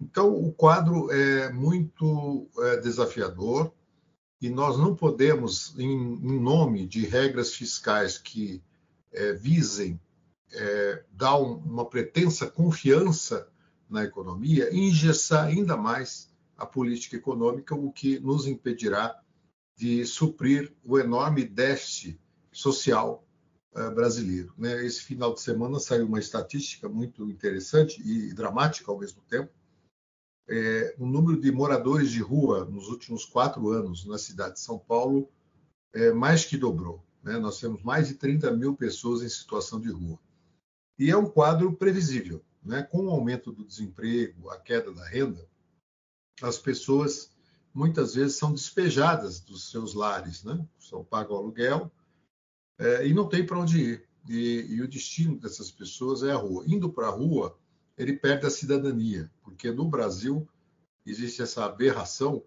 Então, 0.00 0.32
o 0.32 0.52
quadro 0.52 1.10
é 1.10 1.52
muito 1.52 2.48
é, 2.58 2.76
desafiador 2.76 3.72
e 4.40 4.48
nós 4.48 4.78
não 4.78 4.94
podemos, 4.94 5.76
em, 5.76 5.90
em 5.90 6.40
nome 6.40 6.86
de 6.86 7.04
regras 7.06 7.52
fiscais 7.54 8.16
que 8.18 8.62
é, 9.12 9.32
visem 9.32 10.00
é, 10.52 11.02
dar 11.10 11.36
um, 11.36 11.56
uma 11.56 11.84
pretensa 11.84 12.46
confiança 12.46 13.48
na 13.90 14.04
economia, 14.04 14.72
engessar 14.72 15.46
ainda 15.46 15.76
mais 15.76 16.30
a 16.56 16.64
política 16.64 17.16
econômica, 17.16 17.74
o 17.74 17.90
que 17.90 18.20
nos 18.20 18.46
impedirá 18.46 19.20
de 19.76 20.06
suprir 20.06 20.72
o 20.84 21.00
enorme 21.00 21.44
déficit 21.44 22.16
social 22.52 23.25
brasileiro. 23.94 24.54
Né? 24.56 24.84
Esse 24.84 25.02
final 25.02 25.34
de 25.34 25.40
semana 25.40 25.78
saiu 25.78 26.06
uma 26.06 26.18
estatística 26.18 26.88
muito 26.88 27.28
interessante 27.28 28.00
e 28.02 28.32
dramática 28.32 28.90
ao 28.90 28.98
mesmo 28.98 29.20
tempo, 29.28 29.50
é, 30.48 30.94
o 30.98 31.06
número 31.06 31.40
de 31.40 31.50
moradores 31.50 32.10
de 32.10 32.20
rua 32.20 32.64
nos 32.64 32.88
últimos 32.88 33.24
quatro 33.24 33.68
anos 33.70 34.06
na 34.06 34.16
cidade 34.16 34.54
de 34.54 34.60
São 34.60 34.78
Paulo 34.78 35.28
é, 35.92 36.12
mais 36.12 36.44
que 36.44 36.56
dobrou. 36.56 37.04
Né? 37.22 37.38
Nós 37.38 37.58
temos 37.58 37.82
mais 37.82 38.08
de 38.08 38.14
30 38.14 38.52
mil 38.52 38.76
pessoas 38.76 39.22
em 39.22 39.28
situação 39.28 39.80
de 39.80 39.90
rua. 39.90 40.18
E 40.98 41.10
é 41.10 41.16
um 41.16 41.28
quadro 41.28 41.72
previsível. 41.74 42.44
Né? 42.62 42.82
Com 42.82 43.06
o 43.06 43.10
aumento 43.10 43.52
do 43.52 43.64
desemprego, 43.64 44.48
a 44.50 44.58
queda 44.58 44.92
da 44.92 45.06
renda, 45.06 45.44
as 46.40 46.58
pessoas 46.58 47.30
muitas 47.74 48.14
vezes 48.14 48.36
são 48.36 48.52
despejadas 48.52 49.40
dos 49.40 49.70
seus 49.70 49.94
lares, 49.94 50.44
né? 50.44 50.64
são 50.78 51.04
pagos 51.04 51.36
aluguel 51.36 51.90
é, 52.78 53.06
e 53.06 53.14
não 53.14 53.28
tem 53.28 53.44
para 53.44 53.58
onde 53.58 53.80
ir. 53.80 54.08
E, 54.28 54.66
e, 54.70 54.82
o 54.82 54.88
destino 54.88 55.38
dessas 55.38 55.70
pessoas 55.70 56.22
é 56.22 56.32
a 56.32 56.36
rua. 56.36 56.64
Indo 56.66 56.92
para 56.92 57.06
a 57.06 57.10
rua, 57.10 57.56
ele 57.96 58.12
perde 58.14 58.46
a 58.46 58.50
cidadania, 58.50 59.30
porque 59.42 59.70
no 59.70 59.88
Brasil 59.88 60.48
existe 61.04 61.42
essa 61.42 61.64
aberração 61.64 62.42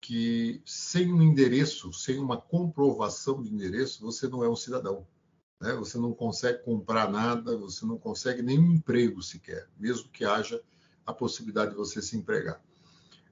que 0.00 0.60
sem 0.66 1.12
um 1.12 1.22
endereço, 1.22 1.92
sem 1.92 2.18
uma 2.18 2.36
comprovação 2.36 3.40
de 3.40 3.52
endereço, 3.52 4.02
você 4.02 4.26
não 4.26 4.42
é 4.42 4.48
um 4.48 4.56
cidadão. 4.56 5.06
Né? 5.60 5.72
Você 5.74 5.96
não 5.96 6.12
consegue 6.12 6.64
comprar 6.64 7.08
nada, 7.08 7.56
você 7.56 7.86
não 7.86 7.96
consegue 7.96 8.42
nenhum 8.42 8.72
emprego 8.72 9.22
sequer, 9.22 9.68
mesmo 9.78 10.08
que 10.08 10.24
haja 10.24 10.60
a 11.06 11.12
possibilidade 11.12 11.70
de 11.70 11.76
você 11.76 12.02
se 12.02 12.16
empregar. 12.16 12.60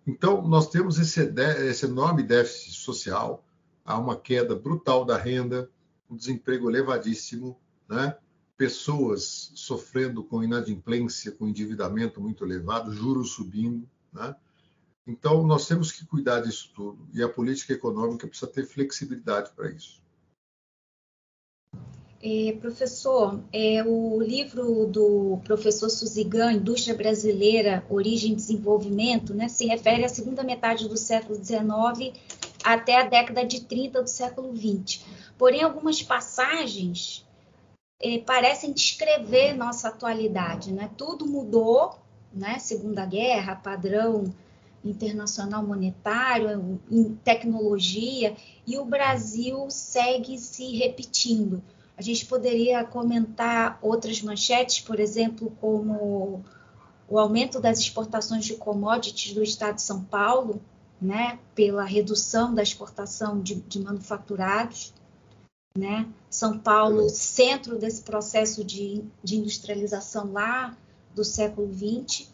Então, 0.07 0.47
nós 0.47 0.69
temos 0.69 0.99
esse, 0.99 1.21
esse 1.69 1.87
enorme 1.87 2.23
déficit 2.23 2.75
social, 2.75 3.45
há 3.85 3.99
uma 3.99 4.17
queda 4.17 4.55
brutal 4.55 5.05
da 5.05 5.17
renda, 5.17 5.69
um 6.11 6.17
desemprego 6.17 6.69
elevadíssimo, 6.69 7.57
né? 7.89 8.17
pessoas 8.57 9.53
sofrendo 9.55 10.23
com 10.23 10.43
inadimplência, 10.43 11.33
com 11.33 11.49
endividamento 11.49 12.21
muito 12.21 12.45
elevado, 12.45 12.93
juros 12.93 13.31
subindo. 13.31 13.89
Né? 14.13 14.35
Então, 15.07 15.47
nós 15.47 15.67
temos 15.67 15.91
que 15.91 16.05
cuidar 16.05 16.41
disso 16.41 16.71
tudo 16.75 17.09
e 17.15 17.23
a 17.23 17.29
política 17.29 17.73
econômica 17.73 18.27
precisa 18.27 18.51
ter 18.51 18.67
flexibilidade 18.67 19.51
para 19.57 19.71
isso. 19.71 20.01
É, 22.23 22.53
professor, 22.61 23.43
é, 23.51 23.83
o 23.83 24.21
livro 24.21 24.85
do 24.85 25.41
professor 25.43 25.89
Suzigan, 25.89 26.53
Indústria 26.53 26.95
Brasileira, 26.95 27.83
Origem 27.89 28.33
e 28.33 28.37
Desenvolvimento, 28.37 29.33
né, 29.33 29.49
se 29.49 29.65
refere 29.65 30.05
à 30.05 30.09
segunda 30.09 30.45
metade 30.45 30.87
do 30.87 30.99
século 30.99 31.43
XIX 31.43 32.13
até 32.65 33.01
a 33.01 33.05
década 33.05 33.45
de 33.45 33.63
30 33.63 34.03
do 34.03 34.09
século 34.09 34.55
XX. 34.57 35.05
Porém, 35.39 35.63
algumas 35.63 36.03
passagens 36.03 37.27
é, 38.03 38.19
parecem 38.19 38.73
descrever 38.73 39.55
nossa 39.55 39.89
atualidade, 39.89 40.73
né? 40.73 40.91
Tudo 40.97 41.27
mudou, 41.27 41.99
né? 42.33 42.59
Segunda 42.59 43.05
Guerra, 43.05 43.57
padrão 43.57 44.33
internacional 44.85 45.63
monetário, 45.63 46.81
em 46.91 47.15
tecnologia, 47.17 48.35
e 48.67 48.79
o 48.79 48.85
Brasil 48.85 49.67
segue 49.71 50.39
se 50.39 50.77
repetindo. 50.77 51.63
A 51.97 52.03
gente 52.03 52.25
poderia 52.25 52.83
comentar 52.83 53.79
outras 53.83 54.23
manchetes, 54.23 54.81
por 54.81 54.99
exemplo, 54.99 55.53
como 55.61 56.43
o 57.07 57.19
aumento 57.19 57.61
das 57.61 57.79
exportações 57.79 58.47
de 58.47 58.55
commodities 58.55 59.35
do 59.35 59.43
Estado 59.43 59.75
de 59.75 59.83
São 59.83 60.03
Paulo, 60.05 60.63
né, 61.01 61.39
pela 61.55 61.85
redução 61.85 62.55
da 62.55 62.63
exportação 62.63 63.41
de, 63.41 63.55
de 63.55 63.81
manufaturados, 63.81 64.93
né? 65.77 66.07
São 66.29 66.59
Paulo, 66.59 67.09
centro 67.09 67.79
desse 67.79 68.03
processo 68.03 68.65
de, 68.65 69.05
de 69.23 69.37
industrialização 69.37 70.33
lá 70.33 70.77
do 71.15 71.25
século 71.25 71.73
XX. 71.73 72.29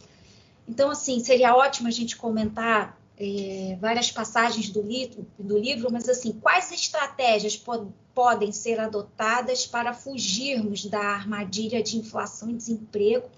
Então, 0.66 0.90
assim, 0.90 1.20
seria 1.20 1.54
ótimo 1.54 1.87
a 1.87 1.90
gente 1.90 2.16
comentar 2.16 2.99
é, 3.18 3.76
várias 3.80 4.11
passagens 4.11 4.68
do, 4.68 4.82
li 4.82 5.11
do, 5.38 5.58
livro, 5.58 5.90
mas 5.90 6.08
assim, 6.08 6.32
quais 6.32 6.70
estratégias 6.73 7.56
po 7.56 7.92
podem 8.14 8.50
ser 8.50 8.80
adotadas 8.80 9.66
para 9.66 9.92
fugirmos 9.92 10.87
da 10.87 11.00
armadilha 11.00 11.82
de 11.82 11.99
inflação 11.99 12.49
e 12.49 12.54
desemprego, 12.54 13.28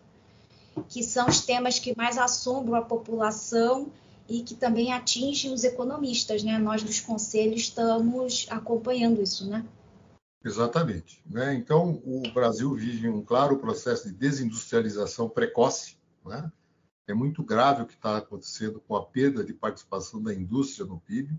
que 0.89 1.03
são 1.03 1.27
os 1.27 1.41
temas 1.41 1.81
que 1.81 1.97
mais 1.97 2.17
assombram 2.17 2.77
a 2.77 2.83
população 2.83 3.91
e 4.29 4.43
que 4.43 4.55
também 4.55 4.93
atingem 4.93 5.53
os 5.53 5.65
economistas, 5.65 6.43
né? 6.43 6.59
Nós 6.59 6.83
dos 6.83 7.01
conselhos 7.01 7.63
estamos 7.63 8.47
acompanhando 8.51 9.23
isso, 9.23 9.49
né? 9.49 9.65
Exatamente. 10.45 11.23
Né? 11.29 11.55
Então, 11.55 12.01
o 12.05 12.23
Brasil 12.33 12.73
vive 12.75 13.09
um 13.09 13.23
claro 13.23 13.59
processo 13.59 14.09
de 14.09 14.15
desindustrialização 14.15 15.29
precoce. 15.29 15.97
Né? 16.25 16.51
É 17.09 17.15
muito 17.15 17.43
grave 17.43 17.83
o 17.83 17.87
que 17.87 17.95
está 17.95 18.19
acontecendo 18.19 18.81
com 18.87 18.95
a 18.95 19.05
perda 19.05 19.43
de 19.43 19.53
participação 19.53 20.23
da 20.23 20.33
indústria 20.33 20.87
no 20.87 21.01
PIB 21.01 21.37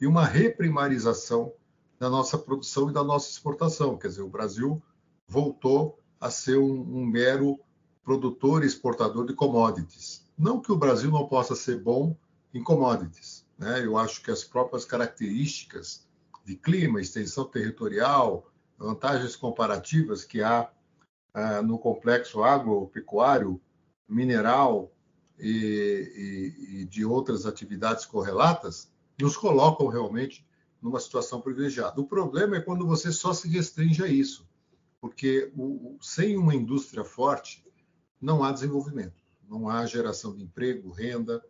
e 0.00 0.06
uma 0.06 0.24
reprimarização 0.24 1.52
da 1.98 2.08
nossa 2.08 2.38
produção 2.38 2.90
e 2.90 2.92
da 2.92 3.02
nossa 3.02 3.28
exportação. 3.28 3.98
Quer 3.98 4.08
dizer, 4.08 4.22
o 4.22 4.28
Brasil 4.28 4.80
voltou 5.26 5.98
a 6.20 6.30
ser 6.30 6.58
um, 6.58 6.80
um 6.80 7.04
mero 7.04 7.58
produtor 8.04 8.62
e 8.62 8.66
exportador 8.66 9.26
de 9.26 9.34
commodities. 9.34 10.27
Não 10.38 10.60
que 10.60 10.70
o 10.70 10.76
Brasil 10.76 11.10
não 11.10 11.26
possa 11.26 11.56
ser 11.56 11.82
bom 11.82 12.16
em 12.54 12.62
commodities. 12.62 13.44
Né? 13.58 13.84
Eu 13.84 13.96
acho 13.96 14.22
que 14.22 14.30
as 14.30 14.44
próprias 14.44 14.84
características 14.84 16.06
de 16.44 16.54
clima, 16.54 17.00
extensão 17.00 17.44
territorial, 17.44 18.50
vantagens 18.78 19.34
comparativas 19.34 20.24
que 20.24 20.40
há 20.40 20.70
ah, 21.34 21.60
no 21.60 21.78
complexo 21.78 22.42
agropecuário, 22.42 23.60
mineral 24.08 24.92
e, 25.38 26.54
e, 26.66 26.80
e 26.80 26.84
de 26.84 27.04
outras 27.04 27.44
atividades 27.44 28.06
correlatas, 28.06 28.90
nos 29.20 29.36
colocam 29.36 29.88
realmente 29.88 30.46
numa 30.80 31.00
situação 31.00 31.40
privilegiada. 31.40 32.00
O 32.00 32.06
problema 32.06 32.56
é 32.56 32.60
quando 32.60 32.86
você 32.86 33.12
só 33.12 33.32
se 33.34 33.48
restringe 33.48 34.02
a 34.02 34.06
isso, 34.06 34.48
porque 35.00 35.52
o, 35.56 35.98
sem 36.00 36.36
uma 36.36 36.54
indústria 36.54 37.04
forte 37.04 37.64
não 38.20 38.42
há 38.42 38.52
desenvolvimento, 38.52 39.22
não 39.48 39.68
há 39.68 39.84
geração 39.86 40.34
de 40.34 40.42
emprego, 40.42 40.90
renda, 40.90 41.42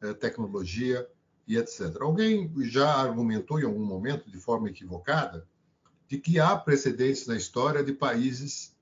eh, 0.00 0.14
tecnologia 0.14 1.08
e 1.46 1.56
etc. 1.56 2.00
Alguém 2.00 2.52
já 2.62 2.94
argumentou 2.94 3.60
em 3.60 3.64
algum 3.64 3.84
momento, 3.84 4.30
de 4.30 4.38
forma 4.38 4.68
equivocada, 4.68 5.46
de 6.08 6.18
que 6.18 6.38
há 6.38 6.56
precedentes 6.56 7.26
na 7.26 7.36
história 7.36 7.82
de 7.82 7.92
países 7.92 8.76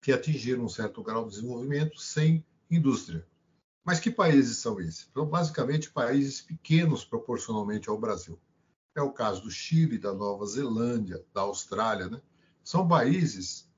que 0.00 0.12
atingiram 0.12 0.64
um 0.64 0.68
certo 0.68 1.02
grau 1.02 1.24
de 1.24 1.30
desenvolvimento 1.30 2.00
sem 2.00 2.44
indústria. 2.70 3.26
Mas 3.84 3.98
que 3.98 4.10
países 4.10 4.58
são 4.58 4.80
esses? 4.80 5.08
São 5.12 5.26
basicamente 5.26 5.90
países 5.90 6.40
pequenos 6.40 7.04
proporcionalmente 7.04 7.88
ao 7.88 7.98
Brasil. 7.98 8.38
É 8.94 9.02
o 9.02 9.12
caso 9.12 9.42
do 9.42 9.50
Chile, 9.50 9.98
da 9.98 10.12
Nova 10.12 10.46
Zelândia, 10.46 11.24
da 11.34 11.42
Austrália. 11.42 12.08
Né? 12.08 12.20
São 12.62 12.86
países 12.86 13.68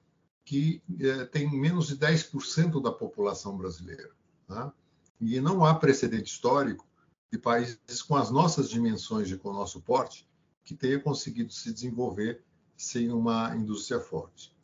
que 0.44 0.82
é, 1.00 1.24
têm 1.26 1.50
menos 1.50 1.88
de 1.88 1.96
10% 1.96 2.82
da 2.82 2.90
população 2.90 3.56
brasileira. 3.56 4.10
Tá? 4.52 4.72
E 5.20 5.40
não 5.40 5.64
há 5.64 5.74
precedente 5.74 6.30
histórico 6.30 6.86
de 7.32 7.38
países 7.38 8.02
com 8.02 8.16
as 8.16 8.30
nossas 8.30 8.68
dimensões 8.68 9.30
e 9.30 9.38
com 9.38 9.48
o 9.48 9.54
nosso 9.54 9.80
porte 9.80 10.28
que 10.62 10.74
tenha 10.74 11.00
conseguido 11.00 11.52
se 11.52 11.72
desenvolver 11.72 12.42
sem 12.76 13.10
uma 13.10 13.56
indústria 13.56 13.98
forte. 13.98 14.54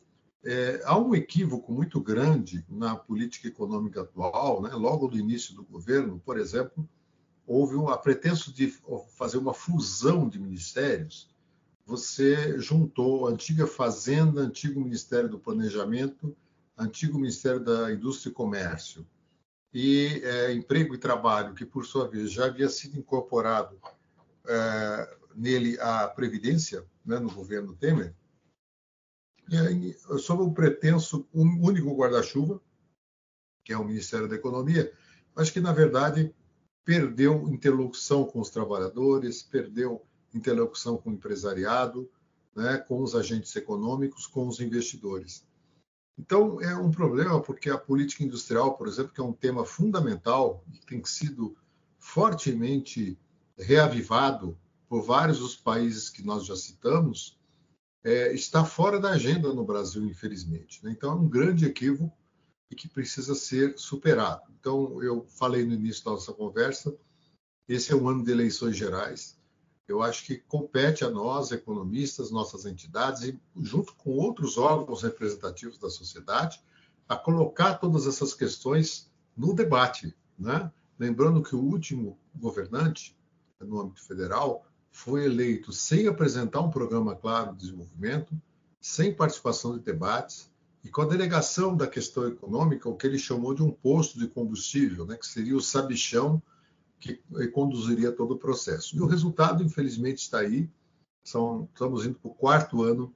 É, 0.45 0.81
há 0.85 0.97
um 0.97 1.15
equívoco 1.15 1.71
muito 1.73 1.99
grande 1.99 2.63
na 2.69 2.95
política 2.95 3.47
econômica 3.47 4.01
atual, 4.01 4.61
né? 4.61 4.69
logo 4.73 5.07
do 5.07 5.17
início 5.17 5.55
do 5.55 5.63
governo, 5.63 6.21
por 6.23 6.37
exemplo, 6.37 6.87
houve 7.45 7.75
um, 7.75 7.89
a 7.89 7.97
pretenso 7.97 8.53
de 8.53 8.71
fazer 9.17 9.37
uma 9.37 9.53
fusão 9.53 10.29
de 10.29 10.39
ministérios, 10.39 11.29
você 11.83 12.59
juntou 12.59 13.27
a 13.27 13.31
antiga 13.31 13.65
Fazenda, 13.65 14.41
antigo 14.41 14.79
Ministério 14.79 15.27
do 15.27 15.39
Planejamento, 15.39 16.37
antigo 16.77 17.17
Ministério 17.17 17.59
da 17.59 17.91
Indústria 17.91 18.29
e 18.29 18.33
Comércio, 18.33 19.05
e 19.73 20.21
é, 20.23 20.53
Emprego 20.53 20.95
e 20.95 20.97
Trabalho, 20.97 21.53
que 21.53 21.65
por 21.65 21.85
sua 21.85 22.07
vez 22.07 22.31
já 22.31 22.45
havia 22.45 22.69
sido 22.69 22.97
incorporado 22.97 23.79
é, 24.47 25.17
nele 25.35 25.79
a 25.79 26.07
Previdência, 26.07 26.85
né, 27.05 27.19
no 27.19 27.31
governo 27.31 27.75
Temer, 27.75 28.13
sob 30.19 30.43
o 30.43 30.53
pretenso 30.53 31.27
um 31.33 31.65
único 31.65 31.95
guarda-chuva, 31.95 32.61
que 33.63 33.73
é 33.73 33.77
o 33.77 33.85
Ministério 33.85 34.27
da 34.27 34.35
Economia, 34.35 34.91
mas 35.35 35.49
que, 35.49 35.59
na 35.59 35.73
verdade, 35.73 36.33
perdeu 36.83 37.47
interlocução 37.49 38.25
com 38.25 38.39
os 38.39 38.49
trabalhadores, 38.49 39.41
perdeu 39.41 40.05
interlocução 40.33 40.97
com 40.97 41.09
o 41.09 41.13
empresariado, 41.13 42.09
né, 42.55 42.77
com 42.77 43.01
os 43.01 43.15
agentes 43.15 43.55
econômicos, 43.55 44.27
com 44.27 44.47
os 44.47 44.59
investidores. 44.59 45.45
Então, 46.19 46.59
é 46.59 46.75
um 46.75 46.91
problema 46.91 47.41
porque 47.41 47.69
a 47.69 47.77
política 47.77 48.25
industrial, 48.25 48.75
por 48.77 48.89
exemplo, 48.89 49.13
que 49.13 49.21
é 49.21 49.23
um 49.23 49.31
tema 49.31 49.65
fundamental 49.65 50.65
tem 50.85 51.01
sido 51.05 51.55
fortemente 51.97 53.17
reavivado 53.57 54.57
por 54.89 55.01
vários 55.01 55.39
dos 55.39 55.55
países 55.55 56.09
que 56.09 56.21
nós 56.21 56.45
já 56.45 56.57
citamos, 56.57 57.39
é, 58.03 58.33
está 58.33 58.65
fora 58.65 58.99
da 58.99 59.11
agenda 59.11 59.53
no 59.53 59.63
Brasil, 59.63 60.05
infelizmente. 60.05 60.83
Né? 60.83 60.91
Então, 60.91 61.11
é 61.11 61.15
um 61.15 61.27
grande 61.27 61.65
equívoco 61.65 62.11
e 62.69 62.75
que 62.75 62.89
precisa 62.89 63.33
ser 63.33 63.77
superado. 63.77 64.43
Então, 64.59 65.01
eu 65.01 65.25
falei 65.25 65.63
no 65.63 65.73
início 65.73 66.03
da 66.03 66.11
nossa 66.11 66.33
conversa, 66.33 66.93
esse 67.65 67.93
é 67.93 67.95
um 67.95 68.09
ano 68.09 68.25
de 68.25 68.31
eleições 68.31 68.75
gerais. 68.75 69.38
Eu 69.89 70.03
acho 70.03 70.23
que 70.23 70.37
compete 70.37 71.03
a 71.03 71.09
nós, 71.09 71.51
economistas, 71.51 72.29
nossas 72.29 72.65
entidades, 72.65 73.23
e 73.23 73.39
junto 73.59 73.95
com 73.95 74.11
outros 74.11 74.55
órgãos 74.55 75.01
representativos 75.01 75.79
da 75.79 75.89
sociedade, 75.89 76.61
a 77.07 77.15
colocar 77.15 77.73
todas 77.75 78.05
essas 78.05 78.35
questões 78.35 79.09
no 79.35 79.51
debate. 79.51 80.15
Né? 80.37 80.71
Lembrando 80.99 81.41
que 81.41 81.55
o 81.55 81.59
último 81.59 82.19
governante, 82.35 83.17
no 83.59 83.81
âmbito 83.81 84.03
federal, 84.03 84.63
foi 84.91 85.25
eleito 85.25 85.73
sem 85.73 86.07
apresentar 86.07 86.61
um 86.61 86.69
programa 86.69 87.15
claro 87.15 87.53
de 87.53 87.61
desenvolvimento, 87.61 88.39
sem 88.79 89.11
participação 89.11 89.75
de 89.75 89.83
debates, 89.83 90.51
e 90.83 90.89
com 90.89 91.01
a 91.01 91.05
delegação 91.05 91.75
da 91.75 91.87
questão 91.87 92.27
econômica, 92.27 92.87
o 92.87 92.95
que 92.95 93.07
ele 93.07 93.17
chamou 93.17 93.55
de 93.55 93.63
um 93.63 93.71
posto 93.71 94.19
de 94.19 94.27
combustível, 94.27 95.05
né, 95.05 95.17
que 95.17 95.27
seria 95.27 95.57
o 95.57 95.61
sabichão 95.61 96.41
que 96.99 97.21
conduziria 97.53 98.11
todo 98.11 98.33
o 98.33 98.37
processo. 98.37 98.95
E 98.95 99.01
o 99.01 99.05
resultado, 99.05 99.63
infelizmente, 99.63 100.17
está 100.17 100.39
aí. 100.39 100.69
São, 101.23 101.69
estamos 101.73 102.05
indo 102.05 102.15
para 102.19 102.31
o 102.31 102.35
quarto 102.35 102.83
ano 102.83 103.13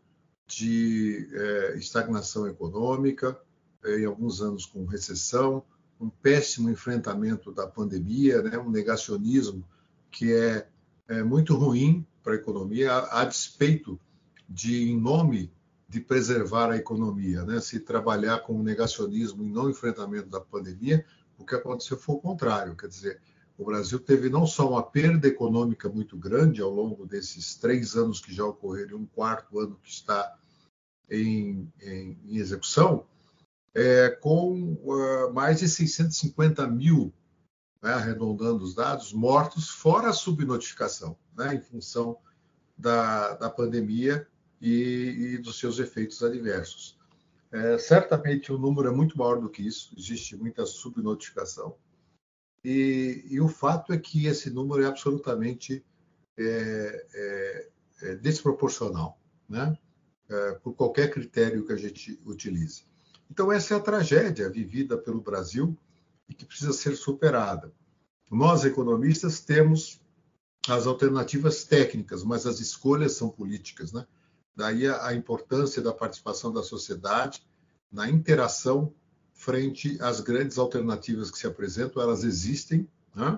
de 0.48 1.28
é, 1.34 1.78
estagnação 1.78 2.48
econômica, 2.48 3.38
é, 3.84 4.00
em 4.00 4.06
alguns 4.06 4.42
anos 4.42 4.66
com 4.66 4.86
recessão, 4.86 5.64
um 6.00 6.10
péssimo 6.10 6.70
enfrentamento 6.70 7.52
da 7.52 7.68
pandemia, 7.68 8.42
né, 8.42 8.58
um 8.58 8.70
negacionismo 8.70 9.66
que 10.12 10.34
é 10.34 10.68
é, 11.08 11.24
muito 11.24 11.56
ruim 11.56 12.06
para 12.24 12.34
a 12.34 12.38
economia, 12.38 12.92
a, 12.92 13.22
a, 13.22 13.26
despeito 13.26 14.00
de, 14.48 14.90
em 14.90 15.00
nome 15.00 15.52
de 15.88 16.00
preservar 16.00 16.72
a 16.72 16.78
economia, 16.78 17.44
né? 17.44 17.60
se 17.60 17.80
trabalhar 17.80 18.40
com 18.40 18.54
o 18.54 18.64
negacionismo 18.64 19.44
e 19.44 19.50
não 19.50 19.70
enfrentamento 19.70 20.30
da 20.30 20.40
pandemia, 20.40 21.06
o 21.38 21.46
que 21.46 21.56
aconteceu 21.56 21.98
foi 21.98 22.16
o 22.16 22.20
contrário. 22.20 22.76
Quer 22.76 22.88
dizer, 22.88 23.22
o 23.64 23.66
Brasil 23.66 23.98
teve 23.98 24.30
não 24.30 24.46
só 24.46 24.70
uma 24.70 24.84
perda 24.84 25.26
econômica 25.26 25.88
muito 25.88 26.18
grande 26.18 26.62
ao 26.62 26.70
longo 26.70 27.06
desses 27.06 27.56
três 27.56 27.96
anos 27.96 28.20
que 28.20 28.34
já 28.34 28.44
ocorreram 28.46 28.98
um 28.98 29.06
quarto 29.06 29.58
ano 29.58 29.80
que 29.82 29.90
está 29.90 30.36
em, 31.10 31.72
em, 31.82 32.20
em 32.26 32.38
execução, 32.38 33.06
é, 33.74 34.10
com 34.10 34.74
uh, 34.74 35.34
mais 35.34 35.60
de 35.60 35.70
650 35.70 36.68
mil 36.68 37.14
né, 37.82 37.94
arredondando 37.94 38.64
os 38.64 38.76
dados, 38.76 39.14
mortos 39.14 39.70
fora 39.70 40.10
a 40.10 40.14
subnotificação, 40.14 41.18
né, 41.38 41.56
em 41.56 41.62
função 41.62 42.18
da, 42.78 43.36
da 43.36 43.50
pandemia 43.50 44.28
e, 44.60 45.36
e, 45.36 45.38
dos 45.38 45.58
seus 45.58 45.80
efeitos 45.80 46.22
adversos. 46.22 46.98
É, 47.52 47.78
certamente 47.78 48.52
o 48.52 48.58
número 48.58 48.90
é 48.90 48.92
muito 48.92 49.18
maior 49.18 49.40
do 49.40 49.50
que 49.50 49.66
isso, 49.66 49.94
existe 49.98 50.36
muita 50.36 50.66
subnotificação. 50.66 51.76
E, 52.64 53.26
e 53.30 53.42
o 53.42 53.48
fato 53.48 53.92
é 53.92 53.98
que 53.98 54.26
esse 54.26 54.50
número 54.50 54.84
é 54.84 54.88
absolutamente 54.88 55.84
é, 56.38 57.06
é, 57.14 57.70
é 58.02 58.16
desproporcional, 58.16 59.20
né? 59.48 59.78
É, 60.30 60.52
por 60.64 60.74
qualquer 60.74 61.12
critério 61.12 61.66
que 61.66 61.74
a 61.74 61.78
gente 61.78 62.20
utilize. 62.26 62.86
Então, 63.30 63.52
essa 63.52 63.74
é 63.74 63.78
a 63.78 63.82
tragédia 63.82 64.50
vivida 64.50 64.98
pelo 64.98 65.22
Brasil 65.22 65.78
e 66.30 66.34
que 66.34 66.46
precisa 66.46 66.72
ser 66.72 66.96
superada. 66.96 67.74
Nós, 68.32 68.64
economistas, 68.64 69.42
temos 69.42 70.02
as 70.68 70.88
alternativas 70.88 71.66
técnicas, 71.66 72.24
mas 72.24 72.46
as 72.46 72.60
escolhas 72.60 73.14
são 73.14 73.30
políticas. 73.30 73.92
Né? 73.92 74.08
Daí 74.56 74.88
a 74.88 75.14
importância 75.14 75.82
da 75.82 75.94
participação 75.94 76.54
da 76.54 76.64
sociedade 76.64 77.46
na 77.92 78.10
interação 78.10 78.94
frente 79.44 79.98
às 80.02 80.22
grandes 80.22 80.58
alternativas 80.58 81.30
que 81.30 81.38
se 81.38 81.46
apresentam, 81.46 82.02
elas 82.02 82.24
existem, 82.24 82.88
né? 83.14 83.38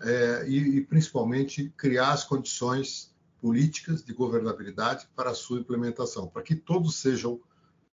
é, 0.00 0.48
e, 0.48 0.76
e, 0.76 0.80
principalmente 0.84 1.72
criar 1.76 2.12
as 2.12 2.22
condições 2.22 3.12
políticas 3.40 4.04
de 4.04 4.12
governabilidade 4.12 5.08
para 5.16 5.30
a 5.30 5.34
sua 5.34 5.58
implementação, 5.58 6.28
para 6.28 6.42
que 6.42 6.54
todos 6.54 6.96
sejam 6.96 7.40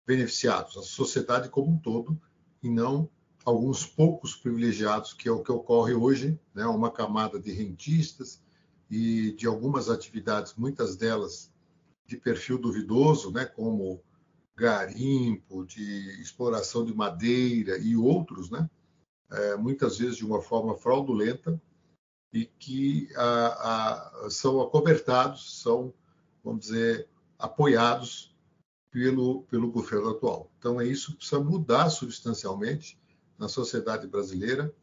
beneficiados, 0.06 0.76
a 0.76 0.82
sociedade 0.82 1.48
como 1.48 1.72
um 1.72 1.78
todo, 1.78 2.20
e 2.62 2.68
não 2.68 3.10
alguns 3.44 3.84
poucos 3.84 4.36
privilegiados, 4.36 5.12
que 5.12 5.28
é 5.28 5.32
o 5.32 5.42
que 5.42 5.50
ocorre 5.50 5.94
hoje, 5.94 6.38
né, 6.54 6.66
uma 6.66 6.90
camada 6.90 7.38
de 7.40 7.50
rentistas 7.50 8.40
e 8.90 9.32
de 9.32 9.46
algumas 9.46 9.90
atividades, 9.90 10.54
muitas 10.56 10.96
delas 10.96 11.50
de 12.06 12.16
perfil 12.16 12.58
duvidoso, 12.58 13.32
né, 13.32 13.44
como 13.44 14.02
garimpo, 14.58 15.64
de 15.64 16.20
exploração 16.20 16.84
de 16.84 16.92
madeira 16.92 17.78
e 17.78 17.96
outros, 17.96 18.50
né, 18.50 18.68
é, 19.30 19.56
muitas 19.56 19.98
vezes 19.98 20.16
de 20.16 20.26
uma 20.26 20.42
forma 20.42 20.76
fraudulenta 20.76 21.60
e 22.32 22.44
que 22.44 23.08
a, 23.14 24.24
a, 24.26 24.30
são 24.30 24.60
acobertados, 24.60 25.62
são, 25.62 25.94
vamos 26.42 26.66
dizer, 26.66 27.08
apoiados 27.38 28.34
pelo, 28.90 29.42
pelo 29.44 29.70
governo 29.70 30.10
atual. 30.10 30.50
Então, 30.58 30.80
é 30.80 30.86
isso 30.86 31.12
que 31.12 31.18
precisa 31.18 31.40
mudar 31.40 31.88
substancialmente 31.88 32.98
na 33.38 33.48
sociedade 33.48 34.08
brasileira 34.08 34.74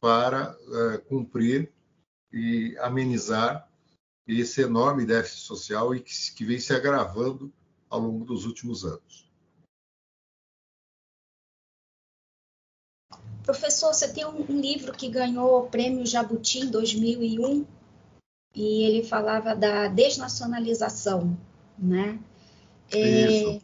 para 0.00 0.56
é, 0.94 0.98
cumprir 0.98 1.72
e 2.32 2.76
amenizar 2.78 3.68
esse 4.26 4.60
enorme 4.60 5.04
déficit 5.04 5.40
social 5.40 5.94
e 5.94 6.00
que, 6.00 6.12
que 6.34 6.44
vem 6.44 6.60
se 6.60 6.72
agravando 6.72 7.52
ao 7.88 8.00
longo 8.00 8.24
dos 8.24 8.44
últimos 8.44 8.84
anos. 8.84 9.28
Professor, 13.42 13.94
você 13.94 14.12
tem 14.12 14.26
um, 14.26 14.60
livro 14.60 14.92
que 14.92 15.08
ganhou 15.08 15.60
o 15.60 15.70
prêmio 15.70 16.04
Jabuti 16.04 16.60
em 16.60 16.70
2001 16.70 17.66
e 18.54 18.82
ele 18.84 19.02
falava 19.02 19.54
da 19.54 19.88
desnacionalização, 19.88 21.34
né? 21.78 22.18
É, 22.92 23.58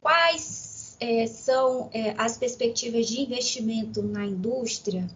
quais 0.00 0.96
é, 1.00 1.26
são 1.26 1.88
é, 1.94 2.14
as 2.18 2.36
perspectivas 2.36 3.06
de 3.06 3.22
investimento 3.22 4.02
na 4.02 4.26
indústria 4.26 5.08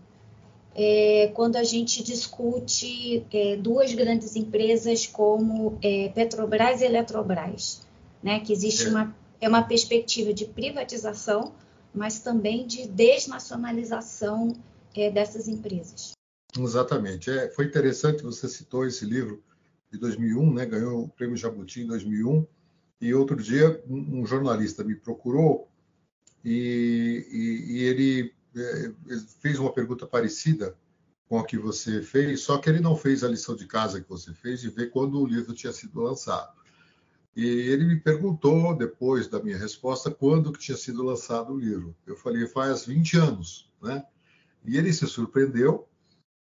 é, 0.75 1.31
quando 1.35 1.57
a 1.57 1.63
gente 1.63 2.03
discute 2.03 3.25
é, 3.33 3.57
duas 3.57 3.93
grandes 3.95 4.35
empresas 4.35 5.07
como 5.07 5.79
é, 5.83 6.09
Petrobras 6.09 6.81
e 6.81 6.87
Eletrobras, 6.87 7.83
né? 8.25 8.41
Que 8.41 8.53
existe 8.53 8.89
uma, 8.89 9.15
é 9.41 9.49
uma 9.49 9.63
perspectiva 9.63 10.35
de 10.35 10.47
privatização 10.47 11.55
mas 11.95 12.19
também 12.19 12.67
de 12.67 12.89
desnacionalização 12.89 14.53
é, 14.95 15.11
dessas 15.11 15.47
empresas. 15.47 16.13
Exatamente. 16.59 17.31
É, 17.31 17.49
foi 17.51 17.67
interessante 17.67 18.23
você 18.23 18.49
citou 18.49 18.85
esse 18.85 19.05
livro 19.05 19.43
de 19.91 19.99
2001, 19.99 20.53
né? 20.53 20.67
Ganhou 20.67 21.05
o 21.05 21.09
Prêmio 21.09 21.37
Jabuti 21.37 21.83
em 21.83 21.87
2001. 21.87 22.47
E 23.01 23.15
outro 23.15 23.37
dia 23.37 23.83
um, 23.89 24.21
um 24.21 24.27
jornalista 24.27 24.83
me 24.83 24.95
procurou 24.95 25.69
e, 26.45 27.27
e, 27.31 27.73
e 27.73 27.83
ele, 27.85 28.35
é, 28.57 28.93
ele 29.07 29.21
fez 29.41 29.59
uma 29.59 29.73
pergunta 29.73 30.07
parecida 30.07 30.77
com 31.29 31.39
a 31.39 31.47
que 31.47 31.57
você 31.57 32.03
fez, 32.03 32.43
só 32.43 32.59
que 32.59 32.69
ele 32.69 32.81
não 32.81 32.97
fez 32.97 33.25
a 33.25 33.29
lição 33.29 33.57
de 33.57 33.67
casa 33.67 34.01
que 34.01 34.09
você 34.09 34.33
fez 34.35 34.61
de 34.61 34.69
ver 34.69 34.91
quando 34.91 35.21
o 35.21 35.27
livro 35.27 35.55
tinha 35.55 35.73
sido 35.73 36.01
lançado. 36.01 36.53
E 37.37 37.45
ele 37.45 37.85
me 37.85 37.99
perguntou, 37.99 38.77
depois 38.77 39.27
da 39.27 39.43
minha 39.43 39.59
resposta, 39.59 40.11
quando 40.11 40.53
que 40.53 40.59
tinha 40.59 40.77
sido 40.77 41.03
lançado 41.03 41.53
o 41.53 41.59
livro. 41.59 41.95
Eu 42.07 42.15
falei, 42.15 42.47
faz 42.47 42.87
20 42.87 43.17
anos, 43.19 43.69
né? 43.83 44.05
E 44.65 44.77
ele 44.77 44.93
se 44.93 45.07
surpreendeu, 45.07 45.89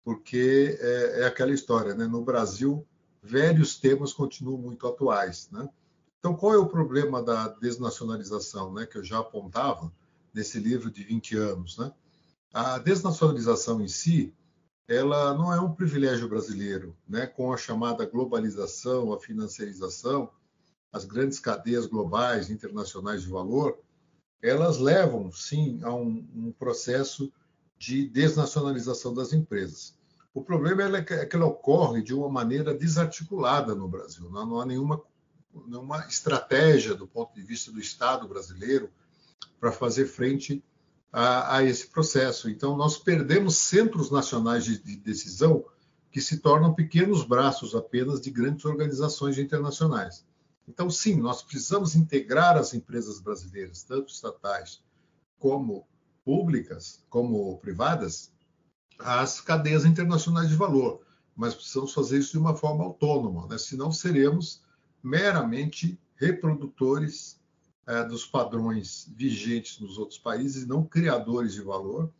porque 0.02 0.78
é, 0.80 1.20
é 1.22 1.26
aquela 1.26 1.52
história, 1.52 1.94
né? 1.94 2.06
No 2.06 2.24
Brasil, 2.24 2.86
velhos 3.22 3.78
temas 3.78 4.14
continuam 4.14 4.56
muito 4.56 4.86
atuais, 4.86 5.50
né? 5.52 5.68
Então, 6.18 6.34
qual 6.34 6.54
é 6.54 6.58
o 6.58 6.66
problema 6.66 7.22
da 7.22 7.48
desnacionalização, 7.48 8.72
né? 8.72 8.86
Que 8.86 8.96
eu 8.96 9.04
já 9.04 9.18
apontava 9.18 9.92
nesse 10.32 10.58
livro 10.58 10.90
de 10.90 11.04
20 11.04 11.36
anos, 11.36 11.76
né? 11.76 11.92
A 12.52 12.78
desnacionalização 12.78 13.82
em 13.82 13.88
si, 13.88 14.34
ela 14.88 15.34
não 15.34 15.52
é 15.52 15.60
um 15.60 15.74
privilégio 15.74 16.28
brasileiro, 16.28 16.96
né? 17.06 17.26
Com 17.26 17.52
a 17.52 17.58
chamada 17.58 18.06
globalização, 18.06 19.12
a 19.12 19.20
financiarização, 19.20 20.30
as 20.92 21.04
grandes 21.04 21.38
cadeias 21.38 21.86
globais, 21.86 22.50
internacionais 22.50 23.22
de 23.22 23.28
valor, 23.28 23.78
elas 24.42 24.78
levam, 24.78 25.30
sim, 25.32 25.80
a 25.82 25.92
um, 25.92 26.26
um 26.34 26.52
processo 26.52 27.32
de 27.76 28.08
desnacionalização 28.08 29.12
das 29.12 29.32
empresas. 29.32 29.96
O 30.32 30.42
problema 30.42 30.98
é 30.98 31.02
que, 31.02 31.14
é 31.14 31.26
que 31.26 31.36
ela 31.36 31.46
ocorre 31.46 32.02
de 32.02 32.14
uma 32.14 32.28
maneira 32.28 32.74
desarticulada 32.74 33.74
no 33.74 33.88
Brasil. 33.88 34.30
Não, 34.30 34.46
não 34.46 34.60
há 34.60 34.66
nenhuma, 34.66 35.00
nenhuma 35.66 36.06
estratégia 36.06 36.94
do 36.94 37.06
ponto 37.06 37.34
de 37.34 37.42
vista 37.42 37.72
do 37.72 37.80
Estado 37.80 38.28
brasileiro 38.28 38.90
para 39.58 39.72
fazer 39.72 40.06
frente 40.06 40.62
a, 41.12 41.56
a, 41.56 41.64
esse 41.64 41.88
processo. 41.88 42.48
Então, 42.48 42.76
nós 42.76 42.96
perdemos 42.98 43.56
centros 43.56 44.10
nacionais 44.10 44.64
de, 44.64 44.78
de 44.78 44.96
decisão 44.96 45.64
que 46.10 46.20
se 46.20 46.38
tornam 46.38 46.74
pequenos 46.74 47.24
braços 47.24 47.74
apenas 47.74 48.20
de 48.20 48.30
grandes 48.30 48.64
organizações 48.64 49.38
internacionais. 49.38 50.24
Então, 50.68 50.90
sim, 50.90 51.16
nós 51.16 51.42
precisamos 51.42 51.96
integrar 51.96 52.56
as 52.58 52.74
empresas 52.74 53.18
brasileiras, 53.18 53.82
tanto 53.82 54.12
estatais 54.12 54.82
como 55.38 55.88
públicas, 56.22 57.02
como 57.08 57.56
privadas, 57.58 58.30
às 58.98 59.40
cadeias 59.40 59.86
internacionais 59.86 60.50
de 60.50 60.54
valor. 60.54 61.00
Mas 61.34 61.54
precisamos 61.54 61.94
fazer 61.94 62.18
isso 62.18 62.32
de 62.32 62.38
uma 62.38 62.54
forma 62.54 62.84
autônoma, 62.84 63.46
né? 63.46 63.56
senão 63.56 63.90
seremos 63.90 64.62
meramente 65.02 65.98
reprodutores 66.16 67.40
é, 67.86 68.04
dos 68.04 68.26
padrões 68.26 69.10
vigentes 69.16 69.80
nos 69.80 69.96
outros 69.96 70.18
países, 70.18 70.66
não 70.66 70.84
criadores 70.84 71.54
de 71.54 71.62
valor, 71.62 72.12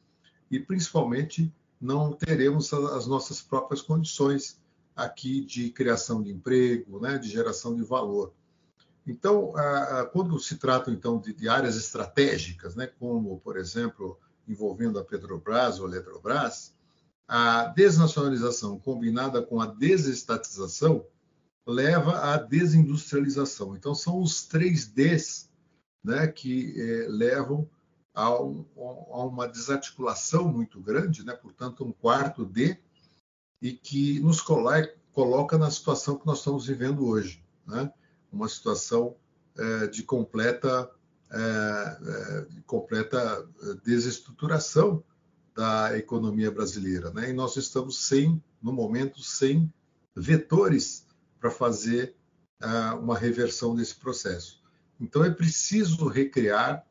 e 0.50 0.58
principalmente 0.58 1.52
não 1.78 2.12
teremos 2.12 2.72
as 2.72 3.06
nossas 3.06 3.42
próprias 3.42 3.82
condições 3.82 4.58
aqui 4.98 5.44
de 5.44 5.70
criação 5.70 6.20
de 6.20 6.32
emprego, 6.32 7.00
né, 7.00 7.18
de 7.18 7.28
geração 7.28 7.76
de 7.76 7.84
valor. 7.84 8.34
Então, 9.06 9.54
quando 10.12 10.38
se 10.40 10.56
trata 10.56 10.90
então 10.90 11.18
de, 11.18 11.48
áreas 11.48 11.76
estratégicas, 11.76 12.74
né, 12.74 12.88
como, 12.98 13.38
por 13.38 13.56
exemplo, 13.56 14.18
envolvendo 14.46 14.98
a 14.98 15.04
Petrobras 15.04 15.78
ou 15.78 15.86
a 15.86 15.88
Eletrobras, 15.88 16.74
a 17.26 17.66
desnacionalização 17.66 18.78
combinada 18.78 19.40
com 19.40 19.60
a 19.60 19.66
desestatização 19.66 21.06
leva 21.64 22.18
à 22.18 22.36
desindustrialização. 22.36 23.76
Então, 23.76 23.94
são 23.94 24.20
os 24.20 24.46
três 24.46 24.86
Ds 24.86 25.48
né, 26.02 26.26
que 26.26 26.74
eh, 26.76 27.06
levam 27.08 27.68
a, 28.14 28.42
um, 28.42 28.64
a, 28.76 29.24
uma 29.24 29.46
desarticulação 29.46 30.48
muito 30.48 30.80
grande, 30.80 31.24
né, 31.24 31.34
portanto, 31.34 31.84
um 31.84 31.92
quarto 31.92 32.44
D, 32.44 32.78
e 33.60 33.72
que 33.72 34.20
nos 34.20 34.40
coloca 34.40 35.58
na 35.58 35.70
situação 35.70 36.16
que 36.16 36.26
nós 36.26 36.38
estamos 36.38 36.66
vivendo 36.66 37.06
hoje. 37.06 37.42
Né? 37.66 37.92
uma 38.32 38.48
situação 38.48 39.16
é, 39.56 39.86
de 39.86 40.02
completa, 40.02 40.90
é, 41.30 41.38
é, 41.38 42.40
de 42.42 42.62
completa 42.62 43.46
desestruturação 43.84 45.02
da 45.54 45.96
economia 45.96 46.50
brasileira. 46.50 47.10
Né? 47.10 47.30
E 47.30 47.32
nós 47.32 47.56
estamos 47.56 48.06
sem, 48.06 48.42
no 48.62 48.72
momento, 48.72 49.20
sem 49.22 49.72
vetores 50.14 51.06
para 51.40 51.50
fazer 51.50 52.14
uma 53.00 53.16
reversão 53.16 53.76
desse 53.76 53.94
processo. 53.94 54.60
Então 55.00 55.24
é 55.24 55.30
preciso 55.30 56.08
recriar 56.08 56.84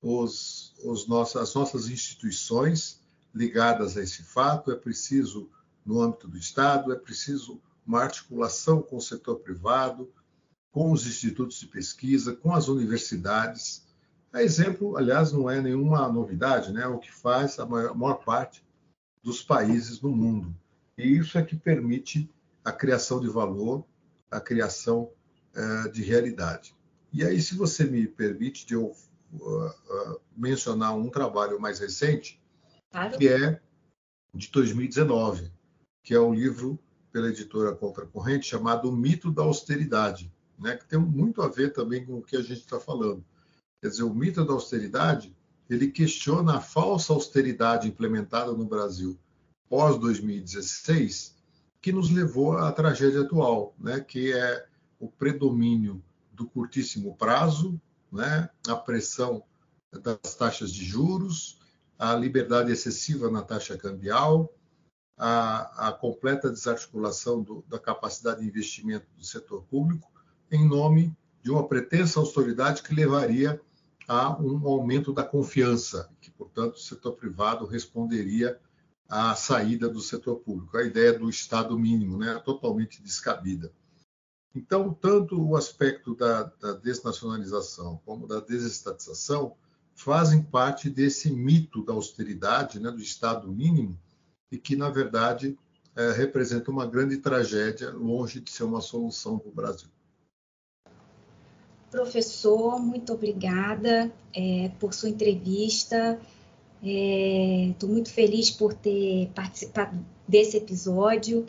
os, 0.00 0.72
os 0.84 1.08
nossos, 1.08 1.34
as 1.42 1.52
nossas 1.54 1.88
instituições 1.88 3.00
ligadas 3.34 3.96
a 3.96 4.02
esse 4.02 4.22
fato, 4.22 4.70
é 4.70 4.76
preciso, 4.76 5.50
no 5.88 6.02
âmbito 6.02 6.28
do 6.28 6.36
Estado, 6.36 6.92
é 6.92 6.96
preciso 6.96 7.58
uma 7.86 8.02
articulação 8.02 8.82
com 8.82 8.98
o 8.98 9.00
setor 9.00 9.36
privado, 9.36 10.12
com 10.70 10.92
os 10.92 11.06
institutos 11.06 11.58
de 11.58 11.66
pesquisa, 11.66 12.36
com 12.36 12.54
as 12.54 12.68
universidades. 12.68 13.86
A 14.30 14.42
exemplo, 14.42 14.98
aliás, 14.98 15.32
não 15.32 15.48
é 15.48 15.62
nenhuma 15.62 16.06
novidade, 16.12 16.74
né? 16.74 16.82
É 16.82 16.86
o 16.86 16.98
que 16.98 17.10
faz 17.10 17.58
a 17.58 17.64
maior, 17.64 17.92
a 17.92 17.94
maior 17.94 18.16
parte 18.16 18.62
dos 19.22 19.42
países 19.42 19.98
no 20.02 20.10
mundo. 20.10 20.54
E 20.98 21.16
isso 21.16 21.38
é 21.38 21.42
que 21.42 21.56
permite 21.56 22.30
a 22.62 22.70
criação 22.70 23.18
de 23.18 23.28
valor, 23.28 23.82
a 24.30 24.38
criação 24.38 25.10
uh, 25.56 25.90
de 25.90 26.02
realidade. 26.02 26.76
E 27.10 27.24
aí, 27.24 27.40
se 27.40 27.54
você 27.54 27.84
me 27.84 28.06
permite 28.06 28.66
de 28.66 28.74
eu 28.74 28.94
uh, 29.40 29.66
uh, 29.66 30.20
mencionar 30.36 30.94
um 30.94 31.08
trabalho 31.08 31.58
mais 31.58 31.78
recente, 31.78 32.38
claro. 32.90 33.16
que 33.16 33.26
é 33.26 33.58
de 34.34 34.50
2019, 34.50 35.50
que 36.02 36.14
é 36.14 36.20
um 36.20 36.34
livro 36.34 36.78
pela 37.12 37.28
editora 37.28 37.74
Contracorrente 37.74 38.46
chamado 38.46 38.88
O 38.88 38.96
Mito 38.96 39.30
da 39.30 39.42
Austeridade, 39.42 40.32
né, 40.58 40.76
que 40.76 40.86
tem 40.86 40.98
muito 40.98 41.40
a 41.40 41.48
ver 41.48 41.72
também 41.72 42.04
com 42.04 42.18
o 42.18 42.22
que 42.22 42.36
a 42.36 42.42
gente 42.42 42.60
está 42.60 42.80
falando. 42.80 43.24
Quer 43.80 43.88
dizer, 43.88 44.02
o 44.02 44.12
mito 44.12 44.44
da 44.44 44.52
austeridade, 44.52 45.34
ele 45.70 45.88
questiona 45.88 46.56
a 46.56 46.60
falsa 46.60 47.12
austeridade 47.12 47.86
implementada 47.86 48.52
no 48.52 48.64
Brasil 48.64 49.18
pós 49.68 49.98
2016, 49.98 51.36
que 51.80 51.92
nos 51.92 52.10
levou 52.10 52.56
à 52.56 52.72
tragédia 52.72 53.20
atual, 53.20 53.74
né, 53.78 54.00
que 54.00 54.32
é 54.32 54.66
o 54.98 55.08
predomínio 55.08 56.02
do 56.32 56.46
curtíssimo 56.46 57.16
prazo, 57.16 57.80
né, 58.10 58.48
a 58.66 58.74
pressão 58.74 59.44
das 59.92 60.34
taxas 60.34 60.72
de 60.72 60.84
juros, 60.84 61.60
a 61.98 62.14
liberdade 62.14 62.72
excessiva 62.72 63.30
na 63.30 63.42
taxa 63.42 63.76
cambial, 63.76 64.52
a, 65.18 65.88
a 65.88 65.92
completa 65.92 66.50
desarticulação 66.50 67.42
do, 67.42 67.64
da 67.68 67.78
capacidade 67.78 68.40
de 68.40 68.46
investimento 68.46 69.06
do 69.16 69.24
setor 69.24 69.64
público 69.64 70.08
em 70.50 70.66
nome 70.66 71.14
de 71.42 71.50
uma 71.50 71.66
pretensa 71.66 72.20
autoridade 72.20 72.82
que 72.82 72.94
levaria 72.94 73.60
a 74.06 74.40
um 74.40 74.66
aumento 74.66 75.12
da 75.12 75.22
confiança, 75.22 76.08
que, 76.20 76.30
portanto, 76.30 76.76
o 76.76 76.80
setor 76.80 77.12
privado 77.12 77.66
responderia 77.66 78.58
à 79.08 79.34
saída 79.34 79.88
do 79.88 80.00
setor 80.00 80.36
público. 80.36 80.76
A 80.76 80.82
ideia 80.82 81.18
do 81.18 81.28
Estado 81.28 81.78
mínimo 81.78 82.16
né, 82.16 82.40
totalmente 82.44 83.02
descabida. 83.02 83.72
Então, 84.54 84.94
tanto 84.94 85.40
o 85.40 85.56
aspecto 85.56 86.14
da, 86.14 86.44
da 86.44 86.72
desnacionalização 86.72 88.00
como 88.04 88.26
da 88.26 88.40
desestatização 88.40 89.54
fazem 89.94 90.42
parte 90.42 90.88
desse 90.88 91.30
mito 91.30 91.84
da 91.84 91.92
austeridade, 91.92 92.80
né, 92.80 92.90
do 92.90 93.00
Estado 93.00 93.50
mínimo, 93.52 93.98
e 94.50 94.58
que, 94.58 94.76
na 94.76 94.88
verdade, 94.88 95.56
é, 95.96 96.12
representa 96.12 96.70
uma 96.70 96.86
grande 96.86 97.16
tragédia, 97.18 97.90
longe 97.90 98.40
de 98.40 98.50
ser 98.50 98.64
uma 98.64 98.80
solução 98.80 99.38
para 99.38 99.48
o 99.48 99.52
Brasil. 99.52 99.88
Professor, 101.90 102.78
muito 102.78 103.12
obrigada 103.12 104.12
é, 104.34 104.70
por 104.78 104.92
sua 104.92 105.08
entrevista. 105.08 106.20
Estou 106.82 107.88
é, 107.88 107.92
muito 107.92 108.12
feliz 108.12 108.50
por 108.50 108.74
ter 108.74 109.30
participado 109.34 109.98
desse 110.26 110.58
episódio 110.58 111.46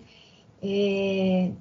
é, 0.61 1.51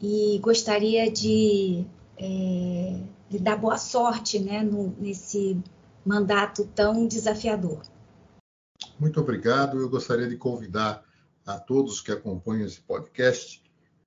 e 0.00 0.38
gostaria 0.40 1.10
de 1.10 1.84
é, 2.16 3.00
lhe 3.30 3.38
dar 3.38 3.56
boa 3.56 3.76
sorte 3.76 4.38
né, 4.38 4.62
no, 4.62 4.94
nesse 4.98 5.56
mandato 6.04 6.68
tão 6.74 7.06
desafiador. 7.06 7.82
Muito 8.98 9.20
obrigado. 9.20 9.78
Eu 9.78 9.88
gostaria 9.88 10.28
de 10.28 10.36
convidar 10.36 11.04
a 11.46 11.56
todos 11.56 12.00
que 12.00 12.10
acompanham 12.10 12.66
esse 12.66 12.80
podcast 12.80 13.62